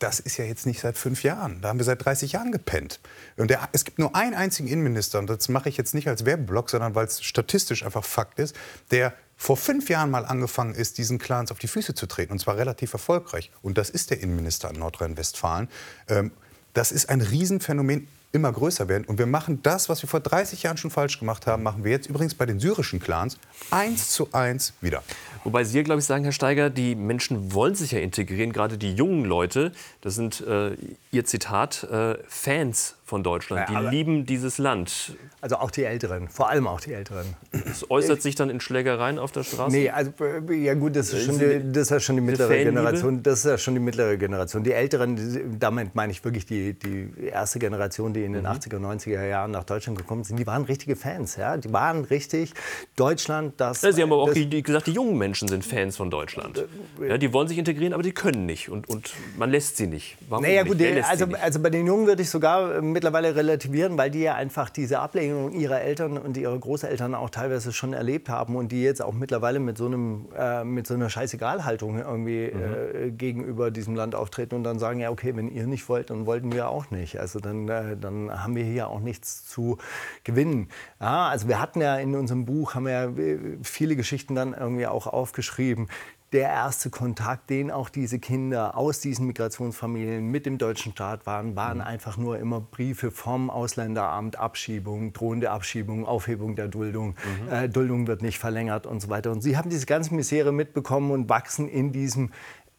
[0.05, 1.63] das ist ja jetzt nicht seit fünf Jahren.
[1.63, 3.01] Da haben wir seit 30 Jahren gepennt.
[3.39, 6.27] Und der, es gibt nur einen einzigen Innenminister, und das mache ich jetzt nicht als
[6.27, 8.55] Werbeblock, sondern weil es statistisch einfach Fakt ist,
[8.91, 12.39] der vor fünf Jahren mal angefangen ist, diesen Clans auf die Füße zu treten, und
[12.39, 13.51] zwar relativ erfolgreich.
[13.63, 15.69] Und das ist der Innenminister in Nordrhein-Westfalen.
[16.09, 16.33] Ähm,
[16.75, 19.05] das ist ein Riesenphänomen immer größer werden.
[19.05, 21.93] Und wir machen das, was wir vor 30 Jahren schon falsch gemacht haben, machen wir
[21.93, 23.39] jetzt übrigens bei den syrischen Clans
[23.71, 25.03] eins zu eins wieder.
[25.45, 28.95] Wobei Sie, glaube ich, sagen, Herr Steiger, die Menschen wollen sich ja integrieren, gerade die
[28.95, 29.73] jungen Leute.
[30.01, 30.77] Das sind äh,
[31.13, 33.69] Ihr Zitat, äh, Fans von Deutschland.
[33.69, 35.15] Ja, die lieben dieses Land.
[35.43, 37.27] Also auch die Älteren, vor allem auch die Älteren.
[37.53, 39.77] Das äußert sich dann in Schlägereien auf der Straße?
[39.77, 42.57] Nee, also äh, ja gut, das ist, schon die, das ist ja schon die mittlere
[42.57, 43.23] Generation.
[43.23, 44.65] Das ist ja schon die mittlere Generation.
[44.65, 48.49] Die Älteren, damit meine ich wirklich die, die erste Generation, die in den mhm.
[48.49, 51.37] 80er, 90er Jahren nach Deutschland gekommen sind, die waren richtige Fans.
[51.37, 51.59] Ja?
[51.59, 52.55] Die waren richtig
[52.97, 53.83] Deutschland, das...
[53.83, 56.65] Ja, Sie haben aber auch die, gesagt, die jungen Menschen sind Fans von Deutschland.
[56.99, 58.71] Äh, ja, die wollen sich integrieren, aber die können nicht.
[58.71, 60.17] Und, und man lässt sie nicht.
[60.31, 61.05] Warum naja, gut, nicht?
[61.05, 65.01] Also, also bei den Jungen würde ich sogar mittlerweile relativieren, weil die ja einfach diese
[65.01, 69.13] Ablehnung ihrer Eltern und ihrer Großeltern auch teilweise schon erlebt haben und die jetzt auch
[69.13, 73.09] mittlerweile mit so, einem, äh, mit so einer Scheißegalhaltung irgendwie mhm.
[73.09, 76.25] äh, gegenüber diesem Land auftreten und dann sagen, ja okay, wenn ihr nicht wollt, dann
[76.25, 77.21] wollten wir auch nicht.
[77.21, 79.77] Also dann, äh, dann haben wir hier auch nichts zu
[80.23, 80.69] gewinnen.
[81.01, 84.55] Ja, also wir hatten ja in unserem Buch, haben wir ja äh, viele Geschichten dann
[84.55, 85.89] irgendwie auch aufgeschrieben,
[86.35, 91.55] der erste Kontakt, den auch diese Kinder aus diesen Migrationsfamilien mit dem deutschen Staat waren,
[91.55, 91.85] waren mhm.
[91.85, 97.53] einfach nur immer Briefe vom Ausländeramt, Abschiebung, drohende Abschiebung, Aufhebung der Duldung, mhm.
[97.53, 99.31] äh, Duldung wird nicht verlängert und so weiter.
[99.31, 102.31] Und sie haben diese ganze Misere mitbekommen und wachsen in diesem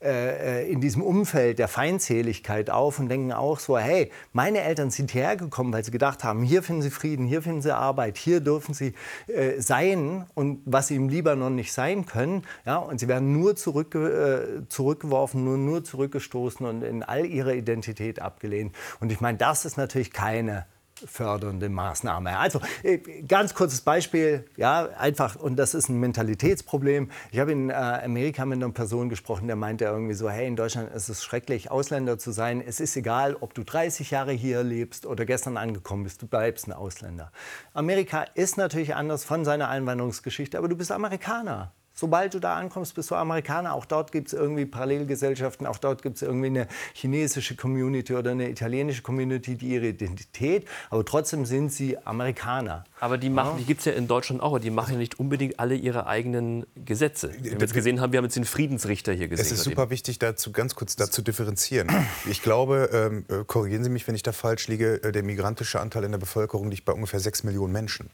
[0.01, 5.35] in diesem Umfeld der Feindseligkeit auf und denken auch so, hey, meine Eltern sind hierher
[5.37, 8.73] gekommen, weil sie gedacht haben, hier finden sie Frieden, hier finden sie Arbeit, hier dürfen
[8.73, 8.93] sie
[9.27, 12.43] äh, sein und was sie im Libanon nicht sein können.
[12.65, 17.53] Ja, und sie werden nur zurück, äh, zurückgeworfen, nur, nur zurückgestoßen und in all ihrer
[17.53, 18.75] Identität abgelehnt.
[18.99, 20.65] Und ich meine, das ist natürlich keine
[21.05, 22.37] fördernde Maßnahme.
[22.37, 27.11] Also äh, ganz kurzes Beispiel, ja, einfach, und das ist ein Mentalitätsproblem.
[27.31, 30.55] Ich habe in äh, Amerika mit einer Person gesprochen, der meinte irgendwie so, hey, in
[30.55, 32.63] Deutschland ist es schrecklich, Ausländer zu sein.
[32.65, 36.67] Es ist egal, ob du 30 Jahre hier lebst oder gestern angekommen bist, du bleibst
[36.67, 37.31] ein Ausländer.
[37.73, 41.73] Amerika ist natürlich anders von seiner Einwanderungsgeschichte, aber du bist Amerikaner.
[41.97, 43.73] Sobald du da ankommst, bist du Amerikaner.
[43.73, 48.31] Auch dort gibt es irgendwie Parallelgesellschaften, auch dort gibt es irgendwie eine chinesische Community oder
[48.31, 52.83] eine italienische Community, die ihre Identität, aber trotzdem sind sie Amerikaner.
[52.99, 53.57] Aber die, machen, Ja.
[53.59, 56.05] die gibt es ja in Deutschland auch, aber die machen ja nicht unbedingt alle ihre
[56.07, 57.31] eigenen Gesetze.
[57.39, 59.45] Wie wir jetzt gesehen haben, wir haben jetzt den Friedensrichter hier gesehen.
[59.45, 61.89] Es ist super wichtig, dazu ganz kurz dazu differenzieren.
[62.29, 65.79] Ich glaube, ähm, äh, korrigieren Sie mich, wenn ich da falsch liege, äh, der migrantische
[65.79, 68.09] Anteil in der Bevölkerung liegt bei ungefähr 6 Millionen Menschen.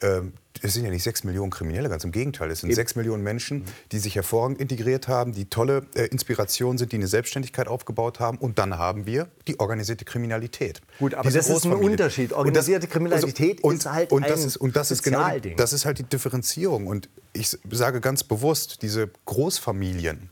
[0.00, 2.50] Ähm, es sind ja nicht 6 Millionen Kriminelle, ganz im Gegenteil.
[2.50, 6.92] Es sind 6 Millionen Menschen, die sich hervorragend integriert haben, die tolle äh, Inspiration sind,
[6.92, 8.38] die eine Selbstständigkeit aufgebaut haben.
[8.38, 10.80] Und dann haben wir die organisierte Kriminalität.
[10.98, 11.72] Gut, aber Diese das ist ein.
[11.72, 12.32] Unterschied.
[12.32, 15.72] Und Organisierte Kriminalität und, ist halt und das ein ist, und das ist genau das
[15.72, 16.86] ist halt die Differenzierung.
[16.86, 20.30] Und ich sage ganz bewusst, diese Großfamilien,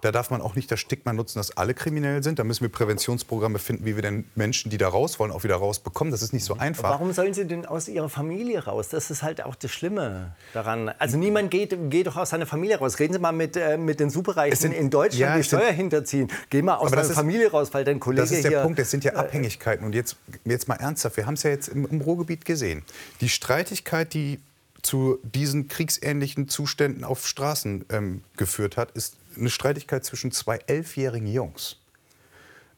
[0.00, 2.38] da darf man auch nicht das Stigma nutzen, dass alle kriminell sind.
[2.38, 5.56] Da müssen wir Präventionsprogramme finden, wie wir denn Menschen, die da raus wollen, auch wieder
[5.56, 6.10] rausbekommen.
[6.12, 6.90] Das ist nicht so einfach.
[6.90, 8.88] Warum sollen sie denn aus ihrer Familie raus?
[8.88, 10.88] Das ist halt auch das Schlimme daran.
[10.98, 12.98] Also niemand geht, geht doch aus seiner Familie raus.
[12.98, 15.60] Reden Sie mal mit, äh, mit den Superreichen sind- in Deutschland, ja, die es sind-
[15.60, 16.30] Steuer hinterziehen.
[16.50, 18.60] Geh mal aus deiner Familie raus, weil dein Kollege Das ist der hier...
[18.60, 19.84] Punkt, das sind ja Abhängigkeiten.
[19.84, 22.82] Und jetzt, jetzt mal ernsthaft, wir haben es ja jetzt im, im Ruhrgebiet gesehen.
[23.20, 24.38] Die Streitigkeit, die
[24.80, 31.26] zu diesen kriegsähnlichen Zuständen auf Straßen ähm, geführt hat, ist eine Streitigkeit zwischen zwei elfjährigen
[31.26, 31.76] Jungs.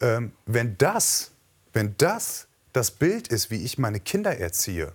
[0.01, 1.33] Ähm, wenn, das,
[1.73, 4.93] wenn das das Bild ist, wie ich meine Kinder erziehe,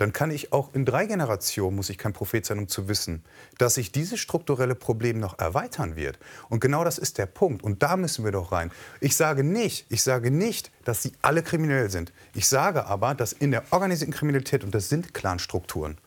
[0.00, 3.22] dann kann ich auch in drei Generationen, muss ich kein Prophet sein, um zu wissen,
[3.58, 6.18] dass sich dieses strukturelle Problem noch erweitern wird.
[6.48, 7.62] Und genau das ist der Punkt.
[7.62, 8.70] Und da müssen wir doch rein.
[9.00, 12.14] Ich sage nicht, ich sage nicht, dass sie alle kriminell sind.
[12.34, 15.98] Ich sage aber, dass in der organisierten Kriminalität, und das sind Clanstrukturen,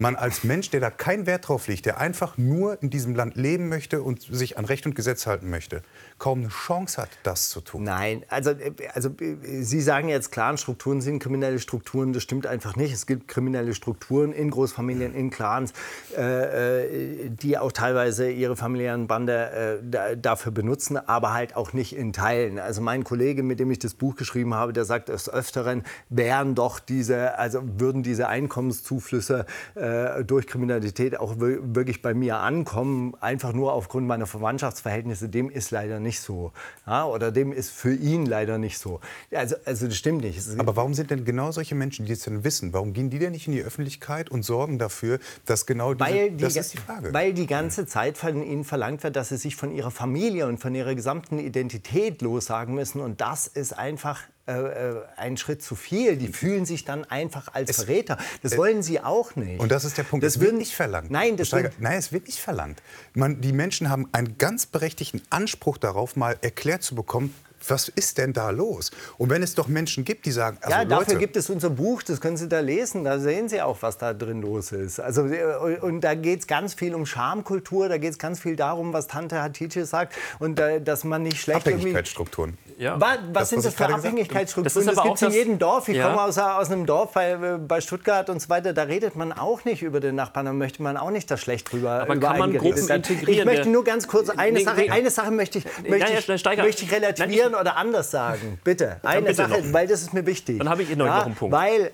[0.00, 3.36] man als Mensch, der da keinen Wert drauf legt, der einfach nur in diesem Land
[3.36, 5.82] leben möchte und sich an Recht und Gesetz halten möchte,
[6.18, 7.84] kaum eine Chance hat, das zu tun.
[7.84, 12.14] Nein, also, äh, also äh, Sie sagen jetzt, Clan-Strukturen sind kriminelle Strukturen.
[12.14, 12.94] Das stimmt einfach nicht.
[12.94, 15.74] Es gibt kriminelle Strukturen in Großfamilien, in Clans,
[16.16, 21.74] äh, äh, die auch teilweise ihre familiären Bande äh, da, dafür benutzen, aber halt auch
[21.74, 22.58] nicht in Teilen.
[22.58, 26.54] Also mein Kollege, mit dem ich das Buch geschrieben habe, der sagt des Öfteren, wären
[26.54, 29.89] doch diese, also würden diese Einkommenszuflüsse äh,
[30.24, 35.28] durch Kriminalität auch wir- wirklich bei mir ankommen, einfach nur aufgrund meiner Verwandtschaftsverhältnisse.
[35.28, 36.52] Dem ist leider nicht so.
[36.86, 39.00] Ja, oder dem ist für ihn leider nicht so.
[39.32, 40.40] Also, also das stimmt nicht.
[40.58, 43.32] Aber warum sind denn genau solche Menschen, die es denn wissen, warum gehen die denn
[43.32, 46.78] nicht in die Öffentlichkeit und sorgen dafür, dass genau diese, Weil die, das ist die
[46.78, 47.12] Frage.
[47.12, 50.58] weil die ganze Zeit von ihnen verlangt wird, dass sie sich von ihrer Familie und
[50.58, 53.00] von ihrer gesamten Identität lossagen müssen.
[53.00, 56.16] Und das ist einfach äh, äh, ein Schritt zu viel.
[56.16, 58.18] Die fühlen sich dann einfach als Verräter.
[58.42, 59.60] Das wollen sie auch nicht.
[59.60, 60.24] und das ist der Punkt.
[60.24, 61.10] Das es wird nicht verlangt.
[61.10, 62.82] Nein, das Steiger, wird, nein, es wird nicht verlangt.
[63.14, 67.34] Man, die Menschen haben einen ganz berechtigten Anspruch darauf, mal erklärt zu bekommen,
[67.68, 68.90] was ist denn da los?
[69.18, 71.70] Und wenn es doch Menschen gibt, die sagen, also ja, dafür Leute, gibt es unser
[71.70, 75.00] Buch, das können Sie da lesen, da sehen Sie auch, was da drin los ist.
[75.00, 78.56] Also, äh, und da geht es ganz viel um Schamkultur, da geht es ganz viel
[78.56, 81.66] darum, was Tante Hatice sagt und äh, dass man nicht schlecht.
[81.66, 82.56] Abhängigkeitsstrukturen.
[82.80, 82.98] Ja.
[82.98, 83.94] Wa- Was, Das, sind was das ich für.
[83.94, 84.86] Abhängigkeitsstrukturen?
[84.86, 85.88] Das Das, gibt es in jedem Dorf.
[85.88, 86.08] Ich Ja.
[86.08, 88.72] komme aus, aus einem Dorf bei, bei Stuttgart und so weiter.
[88.72, 90.46] Da redet man auch nicht über den Nachbarn.
[90.46, 93.68] Da möchte man auch nicht das schlecht drüber Aber kann man Gruppen integrieren, Ich möchte
[93.68, 94.90] nur ganz kurz eine, Nee, Sache, nee.
[94.90, 98.58] eine Sache möchte ich, Nee, möchte ja, ich, ja, möchte ich relativieren oder anders sagen.
[98.64, 98.96] Bitte.
[99.02, 99.72] Eine bitte Sache, noch.
[99.74, 100.56] weil das ist mir wichtig.
[100.58, 101.54] Dann habe ich noch- noch einen Punkt.
[101.54, 101.90] Weil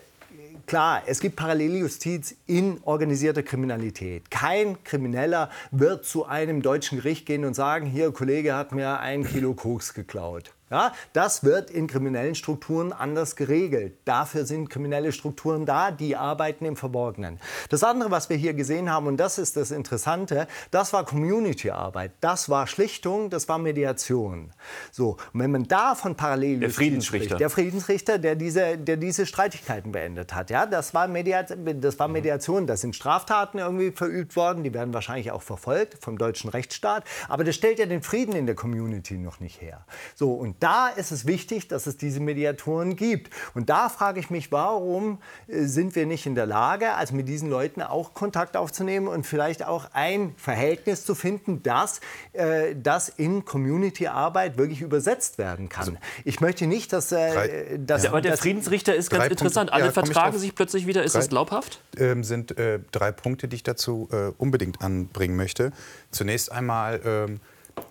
[0.67, 4.33] Klar, es gibt Paralleljustiz in organisierter Kriminalität.
[4.33, 9.25] Kein Krimineller wird zu einem deutschen Gericht gehen und sagen, hier, Kollege hat mir ein
[9.25, 10.51] Kilo Koks geklaut.
[10.69, 13.99] Ja, das wird in kriminellen Strukturen anders geregelt.
[14.05, 17.39] Dafür sind kriminelle Strukturen da, die arbeiten im Verborgenen.
[17.69, 22.15] Das andere, was wir hier gesehen haben, und das ist das Interessante, das war Community-Arbeit.
[22.21, 24.51] Das war Schlichtung, das war Mediation.
[24.91, 27.27] So, und wenn man da von Paralleljustiz Der Friedensrichter.
[27.27, 30.51] spricht, der Friedensrichter, der diese, der diese Streitigkeiten beendet hat.
[30.51, 32.67] Ja, das, war das war Mediation.
[32.67, 34.65] Da sind Straftaten irgendwie verübt worden.
[34.65, 37.05] Die werden wahrscheinlich auch verfolgt vom deutschen Rechtsstaat.
[37.29, 39.85] Aber das stellt ja den Frieden in der Community noch nicht her.
[40.17, 43.33] So, und da ist es wichtig, dass es diese Mediatoren gibt.
[43.55, 47.29] Und da frage ich mich, warum äh, sind wir nicht in der Lage, also mit
[47.29, 52.01] diesen Leuten auch Kontakt aufzunehmen und vielleicht auch ein Verhältnis zu finden, dass
[52.33, 55.99] äh, das in Community-Arbeit wirklich übersetzt werden kann.
[56.25, 59.45] ich möchte nicht, dass, äh, Drei- dass, Ja, aber der dass Friedensrichter ist ganz Punkte.
[59.45, 59.73] interessant.
[59.73, 61.03] Alle Ja, vertragen sich plötzlich wieder.
[61.05, 61.81] Ist Drei- das glaubhaft?
[61.99, 65.73] ähm, sind äh, drei Punkte, die ich dazu äh, unbedingt anbringen möchte.
[66.11, 67.41] Zunächst einmal ähm,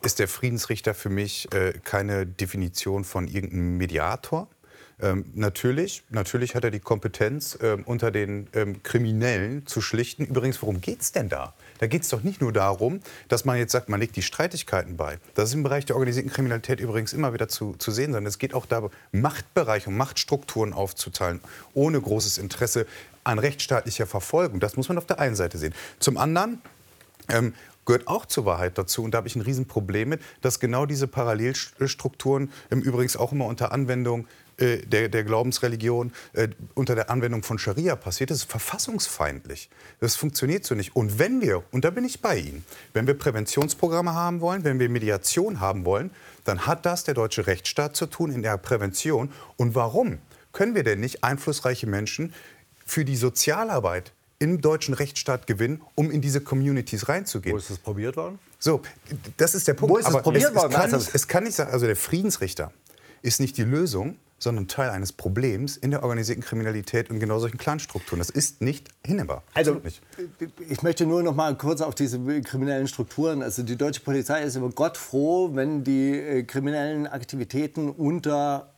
[0.03, 4.47] ist der Friedensrichter für mich äh, keine Definition von irgendeinem Mediator.
[5.01, 10.25] Ähm, natürlich, natürlich hat er die Kompetenz, ähm, unter den ähm, Kriminellen zu schlichten.
[10.25, 11.53] Übrigens, worum geht es denn da?
[11.79, 14.95] Da geht es doch nicht nur darum, dass man jetzt sagt, man legt die Streitigkeiten
[14.95, 15.19] bei.
[15.33, 18.39] Das ist im Bereich der organisierten Kriminalität übrigens immer wieder zu, zu sehen, sondern es
[18.39, 21.41] geht auch darum, Machtbereiche und Machtstrukturen aufzuteilen,
[21.73, 22.85] ohne großes Interesse
[23.25, 24.61] an rechtsstaatlicher Verfolgung.
[24.61, 25.73] Das muss man auf der einen Seite sehen.
[25.99, 26.61] Zum anderen
[27.27, 27.53] ähm,
[27.85, 29.03] gehört auch zur Wahrheit dazu.
[29.03, 33.45] Und da habe ich ein Riesenproblem mit, dass genau diese Parallelstrukturen im Übrigens auch immer
[33.45, 38.49] unter Anwendung äh, der, der, Glaubensreligion äh, unter der Anwendung von Scharia passiert, das ist
[38.49, 39.69] verfassungsfeindlich.
[39.99, 40.95] Das funktioniert so nicht.
[40.95, 44.79] Und wenn wir, und da bin ich bei Ihnen, wenn wir Präventionsprogramme haben wollen, wenn
[44.79, 46.09] wir Mediation haben wollen,
[46.45, 49.29] dann hat das der deutsche Rechtsstaat zu tun in der Prävention.
[49.57, 50.19] Und warum
[50.53, 52.33] können wir denn nicht einflussreiche Menschen
[52.85, 57.53] für die Sozialarbeit im deutschen Rechtsstaat gewinnen, um in diese Communities reinzugehen.
[57.55, 58.39] Wo ist das probiert worden?
[58.59, 58.81] So,
[59.37, 59.93] das ist der Punkt.
[59.93, 60.71] Wo ist das probiert es, worden?
[60.71, 62.71] Es kann, Also- nicht, es kann nicht sein, also der Friedensrichter
[63.21, 67.57] ist nicht die Lösung, sondern Teil eines Problems in der organisierten Kriminalität und genau solchen
[67.57, 68.19] Clanstrukturen.
[68.19, 69.43] Das ist nicht hinnehmbar.
[69.53, 70.01] Also, nicht.
[70.69, 73.41] ich möchte nur noch mal kurz auf diese kriminellen Strukturen.
[73.41, 78.74] Also, die deutsche Polizei ist über Gott froh, wenn die äh, kriminellen Aktivitäten unter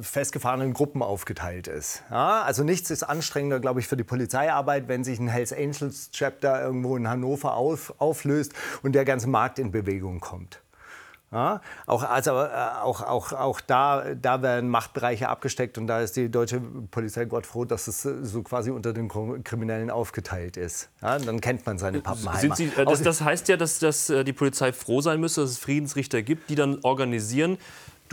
[0.00, 2.02] festgefahrenen Gruppen aufgeteilt ist.
[2.10, 6.10] Ja, also nichts ist anstrengender, glaube ich, für die Polizeiarbeit, wenn sich ein Hells Angels
[6.10, 10.60] Chapter irgendwo in Hannover auf, auflöst und der ganze Markt in Bewegung kommt.
[11.34, 12.48] Ja, auch, also, äh,
[12.80, 16.60] auch, auch, auch da, da werden Machtbereiche abgesteckt und da ist die deutsche
[16.92, 19.08] Polizei Gott froh, dass es äh, so quasi unter den
[19.42, 20.90] Kriminellen aufgeteilt ist.
[21.02, 22.54] Ja, dann kennt man seine Pappenheimer.
[22.54, 25.50] Sie, äh, das, das heißt ja, dass, dass äh, die Polizei froh sein müsste, dass
[25.50, 27.58] es Friedensrichter gibt, die dann organisieren.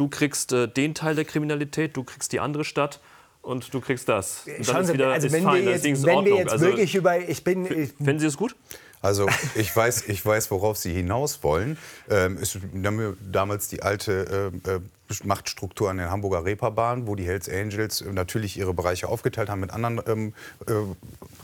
[0.02, 3.00] Du kriegst äh, den Teil der Kriminalität, du kriegst die andere Stadt
[3.44, 4.46] und du kriegst das.
[4.48, 6.52] Und Schauen ist Sie, wieder, also ist wenn fein, wir das jetzt, wenn wir jetzt
[6.52, 8.56] Also, wirklich über, ich bin, ich, Finden Sie es gut?
[9.04, 11.78] Also ich weiß, ich weiß, worauf Sie hinaus wollen.
[12.10, 14.80] Ähm, es, wir haben damals die alte äh, äh,
[15.24, 19.60] Machtstruktur an der Hamburger Reeperbahn, wo die Hells Angels äh, natürlich ihre Bereiche aufgeteilt haben
[19.60, 20.34] mit anderen ähm,
[20.66, 20.74] äh,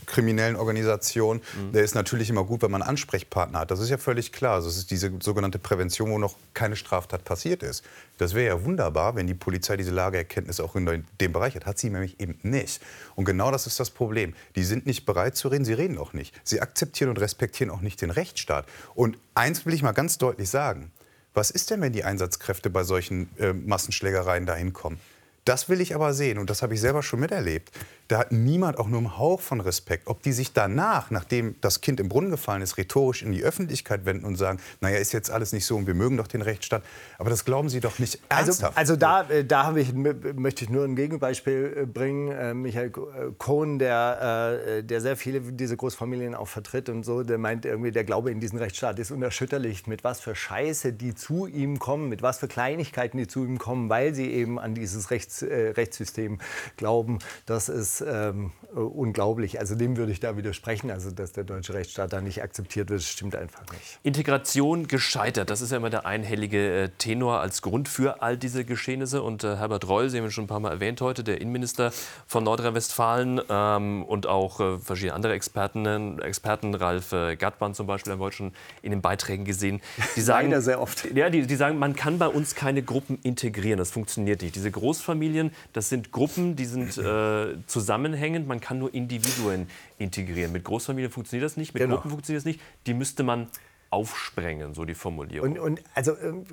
[0.07, 1.41] kriminellen Organisationen.
[1.73, 3.71] Der ist natürlich immer gut, wenn man Ansprechpartner hat.
[3.71, 4.55] Das ist ja völlig klar.
[4.55, 7.83] Also es ist diese sogenannte Prävention, wo noch keine Straftat passiert ist.
[8.17, 11.65] Das wäre ja wunderbar, wenn die Polizei diese Lageerkenntnis auch in dem Bereich hat.
[11.65, 12.81] Hat sie nämlich eben nicht.
[13.15, 14.33] Und genau das ist das Problem.
[14.55, 16.33] Die sind nicht bereit zu reden, sie reden auch nicht.
[16.43, 18.65] Sie akzeptieren und respektieren auch nicht den Rechtsstaat.
[18.95, 20.91] Und eins will ich mal ganz deutlich sagen.
[21.33, 24.99] Was ist denn, wenn die Einsatzkräfte bei solchen äh, Massenschlägereien dahin kommen?
[25.47, 27.71] Das will ich aber sehen und das habe ich selber schon miterlebt.
[28.09, 30.07] Da hat niemand auch nur einen Hauch von Respekt.
[30.07, 34.05] Ob die sich danach, nachdem das Kind im Brunnen gefallen ist, rhetorisch in die Öffentlichkeit
[34.05, 36.83] wenden und sagen, naja, ist jetzt alles nicht so und wir mögen doch den Rechtsstaat.
[37.17, 38.77] Aber das glauben sie doch nicht Also, ernsthaft.
[38.77, 42.31] also da, äh, da habe ich, möchte ich nur ein Gegenbeispiel äh, bringen.
[42.31, 42.91] Äh, Michael
[43.37, 48.03] Cohn, der, der sehr viele diese Großfamilien auch vertritt und so, der meint irgendwie, der
[48.03, 49.87] Glaube in diesen Rechtsstaat ist unerschütterlich.
[49.87, 53.57] Mit was für Scheiße die zu ihm kommen, mit was für Kleinigkeiten die zu ihm
[53.57, 56.39] kommen, weil sie eben an dieses Rechts, äh, Rechtssystem
[56.75, 57.19] glauben.
[57.45, 59.59] Das ist ähm, äh, unglaublich.
[59.59, 60.91] Also dem würde ich da widersprechen.
[60.91, 63.99] Also dass der deutsche Rechtsstaat da nicht akzeptiert wird, stimmt einfach nicht.
[64.03, 68.65] Integration gescheitert, das ist ja immer der einhellige äh, Tenor als Grund für all diese
[68.65, 69.21] Geschehnisse.
[69.21, 71.91] Und äh, Herbert Reul, Sie haben ihn schon ein paar Mal erwähnt heute, der Innenminister
[72.25, 78.13] von Nordrhein-Westfalen ähm, und auch äh, verschiedene andere Experten, Experten Ralf äh, Gattmann zum Beispiel,
[78.13, 79.81] haben wir heute schon in den Beiträgen gesehen,
[80.15, 81.05] die sagen, Leider sehr oft.
[81.15, 83.77] Ja, die, die sagen, man kann bei uns keine Gruppen integrieren.
[83.77, 84.55] Das funktioniert nicht.
[84.55, 85.26] Diese Großfamilien,
[85.73, 88.47] das sind Gruppen, die sind äh, zusammenhängend.
[88.47, 90.51] Man kann nur Individuen integrieren.
[90.51, 91.95] Mit Großfamilien funktioniert das nicht, mit Genau.
[91.95, 92.61] Gruppen funktioniert das nicht.
[92.85, 93.47] Die müsste man
[93.89, 95.51] aufsprengen, so die Formulierung.
[95.51, 96.45] Und, und, also, ähm,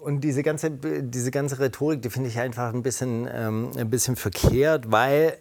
[0.00, 4.16] und diese, ganze, diese ganze Rhetorik, die finde ich einfach ein bisschen, ähm, ein bisschen
[4.16, 5.36] verkehrt, weil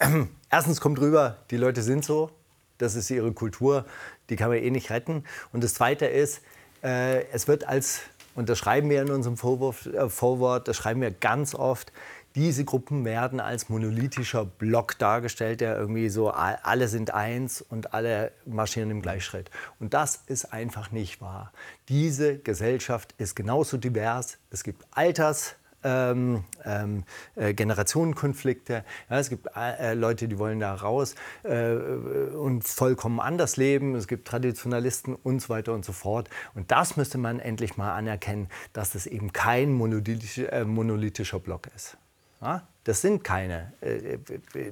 [0.00, 2.30] ähm, erstens kommt rüber, die Leute sind so,
[2.78, 3.84] das ist ihre Kultur,
[4.30, 5.24] die kann man eh nicht retten.
[5.52, 6.40] Und das Zweite ist,
[6.82, 8.00] äh, es wird als,
[8.34, 11.92] und das schreiben wir in unserem Vorwurf, äh, Vorwort, das schreiben wir ganz oft,
[12.34, 18.32] diese Gruppen werden als monolithischer Block dargestellt, der irgendwie so, alle sind eins und alle
[18.44, 19.52] marschieren im Gleichschritt.
[19.78, 21.52] Und das ist einfach nicht wahr.
[21.88, 24.38] Diese Gesellschaft ist genauso divers.
[24.50, 27.04] Es gibt Alters, ähm, ähm,
[27.36, 28.84] äh, Generationenkonflikte.
[29.10, 33.94] Ja, es gibt äh, Leute, die wollen da raus äh, und vollkommen anders leben.
[33.94, 36.28] Es gibt Traditionalisten und so weiter und so fort.
[36.54, 41.68] Und das müsste man endlich mal anerkennen, dass das eben kein monolithischer, äh, monolithischer Block
[41.76, 41.96] ist.
[42.40, 42.66] Ja?
[42.84, 44.18] Das sind keine, äh,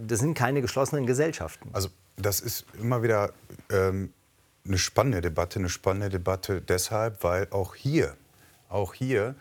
[0.01, 1.71] das sind keine geschlossenen Gesellschaften.
[1.73, 3.33] Also das ist immer wieder
[3.71, 4.13] ähm,
[4.67, 8.17] eine spannende Debatte, eine spannende Debatte deshalb, weil auch hier,
[8.69, 9.35] auch hier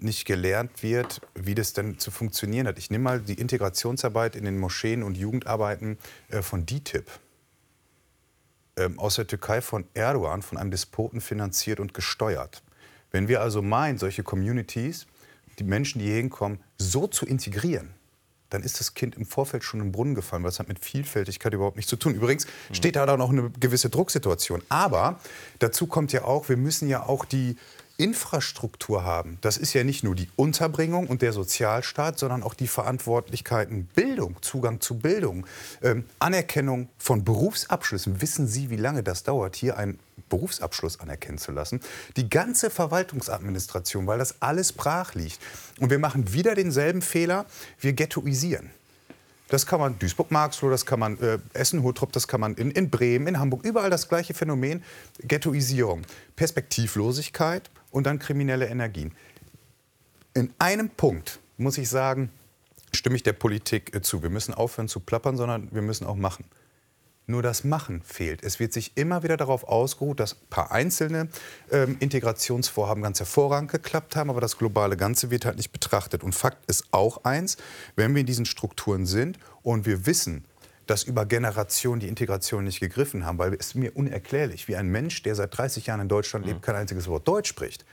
[0.00, 2.78] nicht gelernt wird, wie das denn zu funktionieren hat.
[2.78, 7.08] Ich nehme mal die Integrationsarbeit in den Moscheen und Jugendarbeiten äh, von DITIB.
[8.76, 12.62] Ähm, aus der Türkei von Erdogan, von einem Despoten finanziert und gesteuert.
[13.10, 15.06] Wenn wir also meinen, solche Communities,
[15.58, 17.90] die Menschen, die hier hinkommen, so zu integrieren,
[18.48, 21.52] dann ist das Kind im Vorfeld schon im Brunnen gefallen, weil es hat mit Vielfältigkeit
[21.54, 22.14] überhaupt nichts zu tun.
[22.14, 24.62] Übrigens steht da dann auch eine gewisse Drucksituation.
[24.68, 25.20] Aber
[25.60, 27.56] dazu kommt ja auch, wir müssen ja auch die
[28.00, 29.36] Infrastruktur haben.
[29.42, 34.36] Das ist ja nicht nur die Unterbringung und der Sozialstaat, sondern auch die Verantwortlichkeiten Bildung,
[34.40, 35.46] Zugang zu Bildung,
[35.82, 38.22] ähm, Anerkennung von Berufsabschlüssen.
[38.22, 39.98] Wissen Sie, wie lange das dauert, hier ein
[40.30, 41.80] Berufsabschluss anerkennen zu lassen.
[42.16, 45.38] Die ganze Verwaltungsadministration, weil das alles brach liegt.
[45.78, 47.44] Und wir machen wieder denselben Fehler,
[47.80, 48.70] wir ghettoisieren.
[49.50, 53.26] Das kann man Duisburg-Marxloh, das kann man äh, Essen-Hottrop, das kann man in, in Bremen,
[53.26, 54.82] in Hamburg, überall das gleiche Phänomen,
[55.18, 56.02] Ghettoisierung,
[56.36, 59.12] Perspektivlosigkeit und dann kriminelle Energien.
[60.34, 62.30] In einem Punkt muss ich sagen,
[62.92, 64.22] stimme ich der Politik äh, zu.
[64.22, 66.44] Wir müssen aufhören zu plappern, sondern wir müssen auch machen.
[67.30, 68.42] Nur das Machen fehlt.
[68.42, 71.28] Es wird sich immer wieder darauf ausgeruht, dass ein paar einzelne
[71.70, 76.24] ähm, Integrationsvorhaben ganz hervorragend geklappt haben, aber das globale Ganze wird halt nicht betrachtet.
[76.24, 77.56] Und Fakt ist auch eins,
[77.96, 80.44] wenn wir in diesen Strukturen sind und wir wissen,
[80.86, 85.22] dass über Generationen die Integration nicht gegriffen haben, weil es mir unerklärlich, wie ein Mensch,
[85.22, 87.84] der seit 30 Jahren in Deutschland lebt, kein einziges Wort Deutsch spricht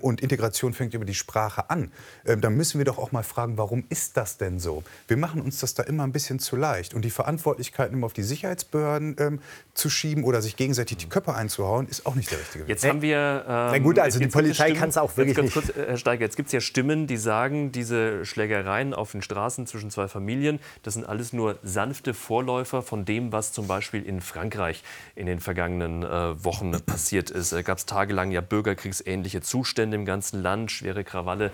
[0.00, 1.90] und Integration fängt über die Sprache an,
[2.24, 4.84] ähm, dann müssen wir doch auch mal fragen, warum ist das denn so?
[5.08, 6.94] Wir machen uns das da immer ein bisschen zu leicht.
[6.94, 9.40] Und die Verantwortlichkeiten immer auf die Sicherheitsbehörden ähm,
[9.74, 12.68] zu schieben oder sich gegenseitig die Köpfe einzuhauen, ist auch nicht der richtige Weg.
[12.68, 13.16] Jetzt haben wir.
[13.16, 15.66] Ähm, Na gut, also die jetzt gibt es Polizei kann es auch wirklich jetzt ganz
[15.66, 15.74] nicht.
[15.74, 19.22] Kurz, äh, Herr Steiger, jetzt gibt es ja Stimmen, die sagen, diese Schlägereien auf den
[19.22, 24.04] Straßen zwischen zwei Familien, das sind alles nur sanfte Vorläufer von dem, was zum Beispiel
[24.04, 24.82] in Frankreich
[25.16, 27.52] in den vergangenen äh, Wochen passiert ist.
[27.52, 31.50] Da gab es tagelang ja bürgerkriegsähnliche Zustände im ganzen Land, schwere Krawalle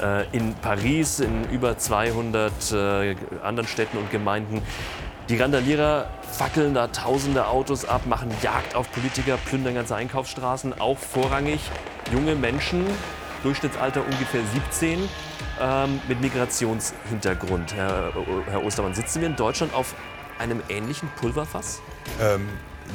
[0.00, 4.62] äh, in Paris, in über 200 äh, anderen Städten und Gemeinden.
[5.28, 10.98] Die Randalierer fackeln da tausende Autos ab, machen Jagd auf Politiker, plündern ganze Einkaufsstraßen, auch
[10.98, 11.60] vorrangig
[12.12, 12.84] junge Menschen,
[13.42, 15.08] Durchschnittsalter ungefähr 17,
[15.60, 17.74] ähm, mit Migrationshintergrund.
[17.74, 18.12] Herr,
[18.50, 19.94] Herr Ostermann, sitzen wir in Deutschland auf
[20.38, 21.80] einem ähnlichen Pulverfass?
[22.20, 22.48] Ähm,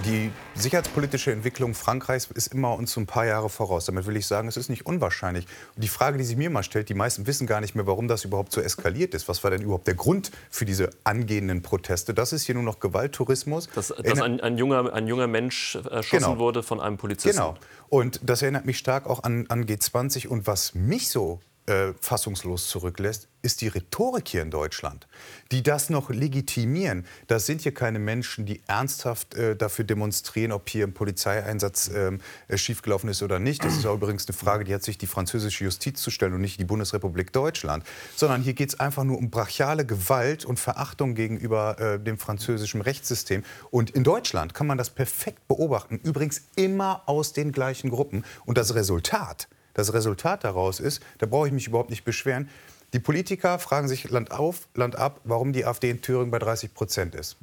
[0.06, 3.86] die sicherheitspolitische Entwicklung Frankreichs ist immer uns so ein paar Jahre voraus.
[3.86, 5.46] Damit will ich sagen, es ist nicht unwahrscheinlich.
[5.76, 8.08] Und die Frage, die sich mir mal stellt, die meisten wissen gar nicht mehr, warum
[8.08, 9.28] das überhaupt so eskaliert ist.
[9.28, 12.14] Was war denn überhaupt der Grund für diese angehenden Proteste?
[12.14, 13.70] Das ist hier nur noch Gewalttourismus.
[13.74, 16.40] Dass, dass ein, ein, junger, ein junger Mensch erschossen Genau.
[16.40, 17.38] wurde von einem Polizisten.
[17.38, 17.56] Genau.
[17.90, 20.28] Und das erinnert mich stark auch an, an G20.
[20.28, 25.08] Und was mich so äh, fassungslos zurücklässt, ist die Rhetorik hier in Deutschland,
[25.52, 27.06] die das noch legitimieren.
[27.28, 32.20] Das sind hier keine Menschen, die ernsthaft äh, dafür demonstrieren, ob hier ein Polizeieinsatz ähm,
[32.48, 33.64] äh, schiefgelaufen ist oder nicht.
[33.64, 36.42] Das ist auch übrigens eine Frage, die hat sich die französische Justiz zu stellen und
[36.42, 37.86] nicht die Bundesrepublik Deutschland.
[38.16, 42.82] Sondern hier geht es einfach nur um brachiale Gewalt und Verachtung gegenüber äh, dem französischen
[42.82, 43.44] Rechtssystem.
[43.72, 46.00] Und in Deutschland kann man das perfekt beobachten.
[46.04, 48.26] Übrigens immer aus den gleichen Gruppen.
[48.46, 49.48] Und das Resultat,
[49.78, 52.50] das Resultat daraus ist, da brauche ich mich überhaupt nicht beschweren,
[52.94, 56.74] die Politiker fragen sich Land auf, Land ab, warum die AfD in Thüringen bei 30
[56.74, 57.38] Prozent ist.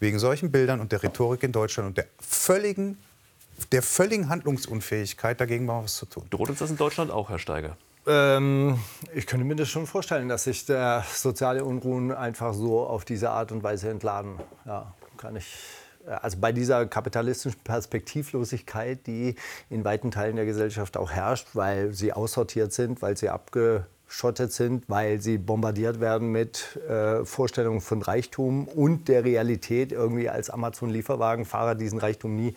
[0.00, 2.98] Wegen solchen Bildern und der Rhetorik in Deutschland und der völligen,
[3.72, 6.24] der völligen Handlungsunfähigkeit, dagegen mal was zu tun.
[6.30, 7.76] Droht uns das in Deutschland auch, Herr Steiger?
[8.06, 8.78] Ähm,
[9.12, 13.30] ich könnte mir das schon vorstellen, dass sich der soziale Unruhen einfach so auf diese
[13.30, 14.38] Art und Weise entladen.
[14.64, 15.46] Ja, kann ich.
[16.08, 19.34] Also bei dieser kapitalistischen Perspektivlosigkeit, die
[19.70, 24.88] in weiten Teilen der Gesellschaft auch herrscht, weil sie aussortiert sind, weil sie abgeschottet sind,
[24.88, 31.74] weil sie bombardiert werden mit äh, Vorstellungen von Reichtum und der Realität, irgendwie als Amazon-Lieferwagenfahrer
[31.74, 32.54] diesen Reichtum nie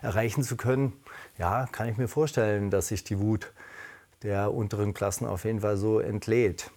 [0.00, 0.92] erreichen zu können.
[1.38, 3.52] Ja, kann ich mir vorstellen, dass sich die Wut
[4.22, 6.70] der unteren Klassen auf jeden Fall so entlädt.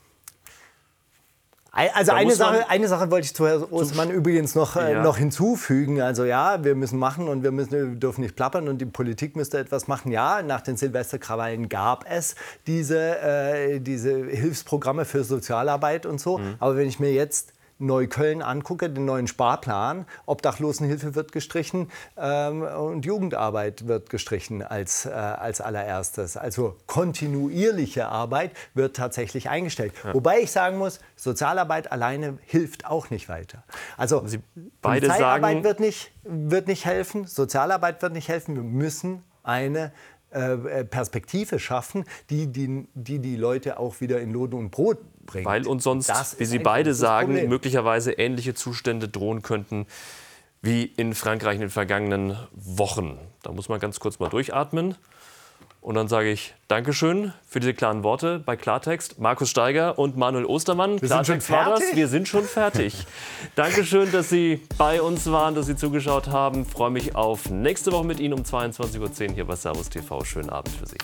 [1.76, 5.04] Also Da eine Sache, eine Sache wollte ich zu Herrn Ostmann übrigens noch, äh, Ja.
[5.04, 6.02] noch hinzufügen.
[6.02, 9.36] Also ja, wir müssen machen und wir, müssen, wir dürfen nicht plappern und die Politik
[9.36, 10.12] müsste etwas machen.
[10.12, 16.38] Ja, nach den Silvesterkrawallen gab es diese, äh, diese Hilfsprogramme für Sozialarbeit und so.
[16.38, 16.56] Mhm.
[16.60, 23.06] Aber wenn ich mir jetzt Neukölln angucke, den neuen Sparplan, Obdachlosenhilfe wird gestrichen ähm, und
[23.06, 26.38] Jugendarbeit wird gestrichen als, äh, als allererstes.
[26.38, 29.94] Also kontinuierliche Arbeit wird tatsächlich eingestellt.
[30.14, 33.64] Wobei ich sagen muss, Sozialarbeit alleine hilft auch nicht weiter.
[33.98, 34.40] Also Sie
[34.82, 38.56] beide Polizeiarbeit sagen- wird nicht, wird nicht helfen, Sozialarbeit wird nicht helfen.
[38.56, 39.92] Wir müssen eine
[40.90, 45.46] Perspektive schaffen, die die, die die Leute auch wieder in Lohn und Brot bringt.
[45.46, 47.50] Weil uns sonst, Das wie Sie beide sagen, Problem.
[47.50, 49.86] möglicherweise ähnliche Zustände drohen könnten
[50.62, 53.20] wie in Frankreich in den vergangenen Wochen.
[53.44, 54.96] Da muss man ganz kurz mal durchatmen.
[55.86, 59.20] Und dann sage ich Dankeschön für diese klaren Worte bei Klartext.
[59.20, 61.00] Markus Steiger und Manuel Ostermann.
[61.00, 61.80] Wir sind schon Klartext war das.
[61.82, 61.96] fertig?
[61.96, 63.06] Wir sind schon fertig.
[63.56, 66.66] Dankeschön, dass Sie bei uns waren, dass Sie zugeschaut haben.
[66.66, 70.24] Freue mich auf nächste Woche mit Ihnen um 22.10 Uhr hier bei Servus TV.
[70.24, 70.98] Schönen Abend für Sie.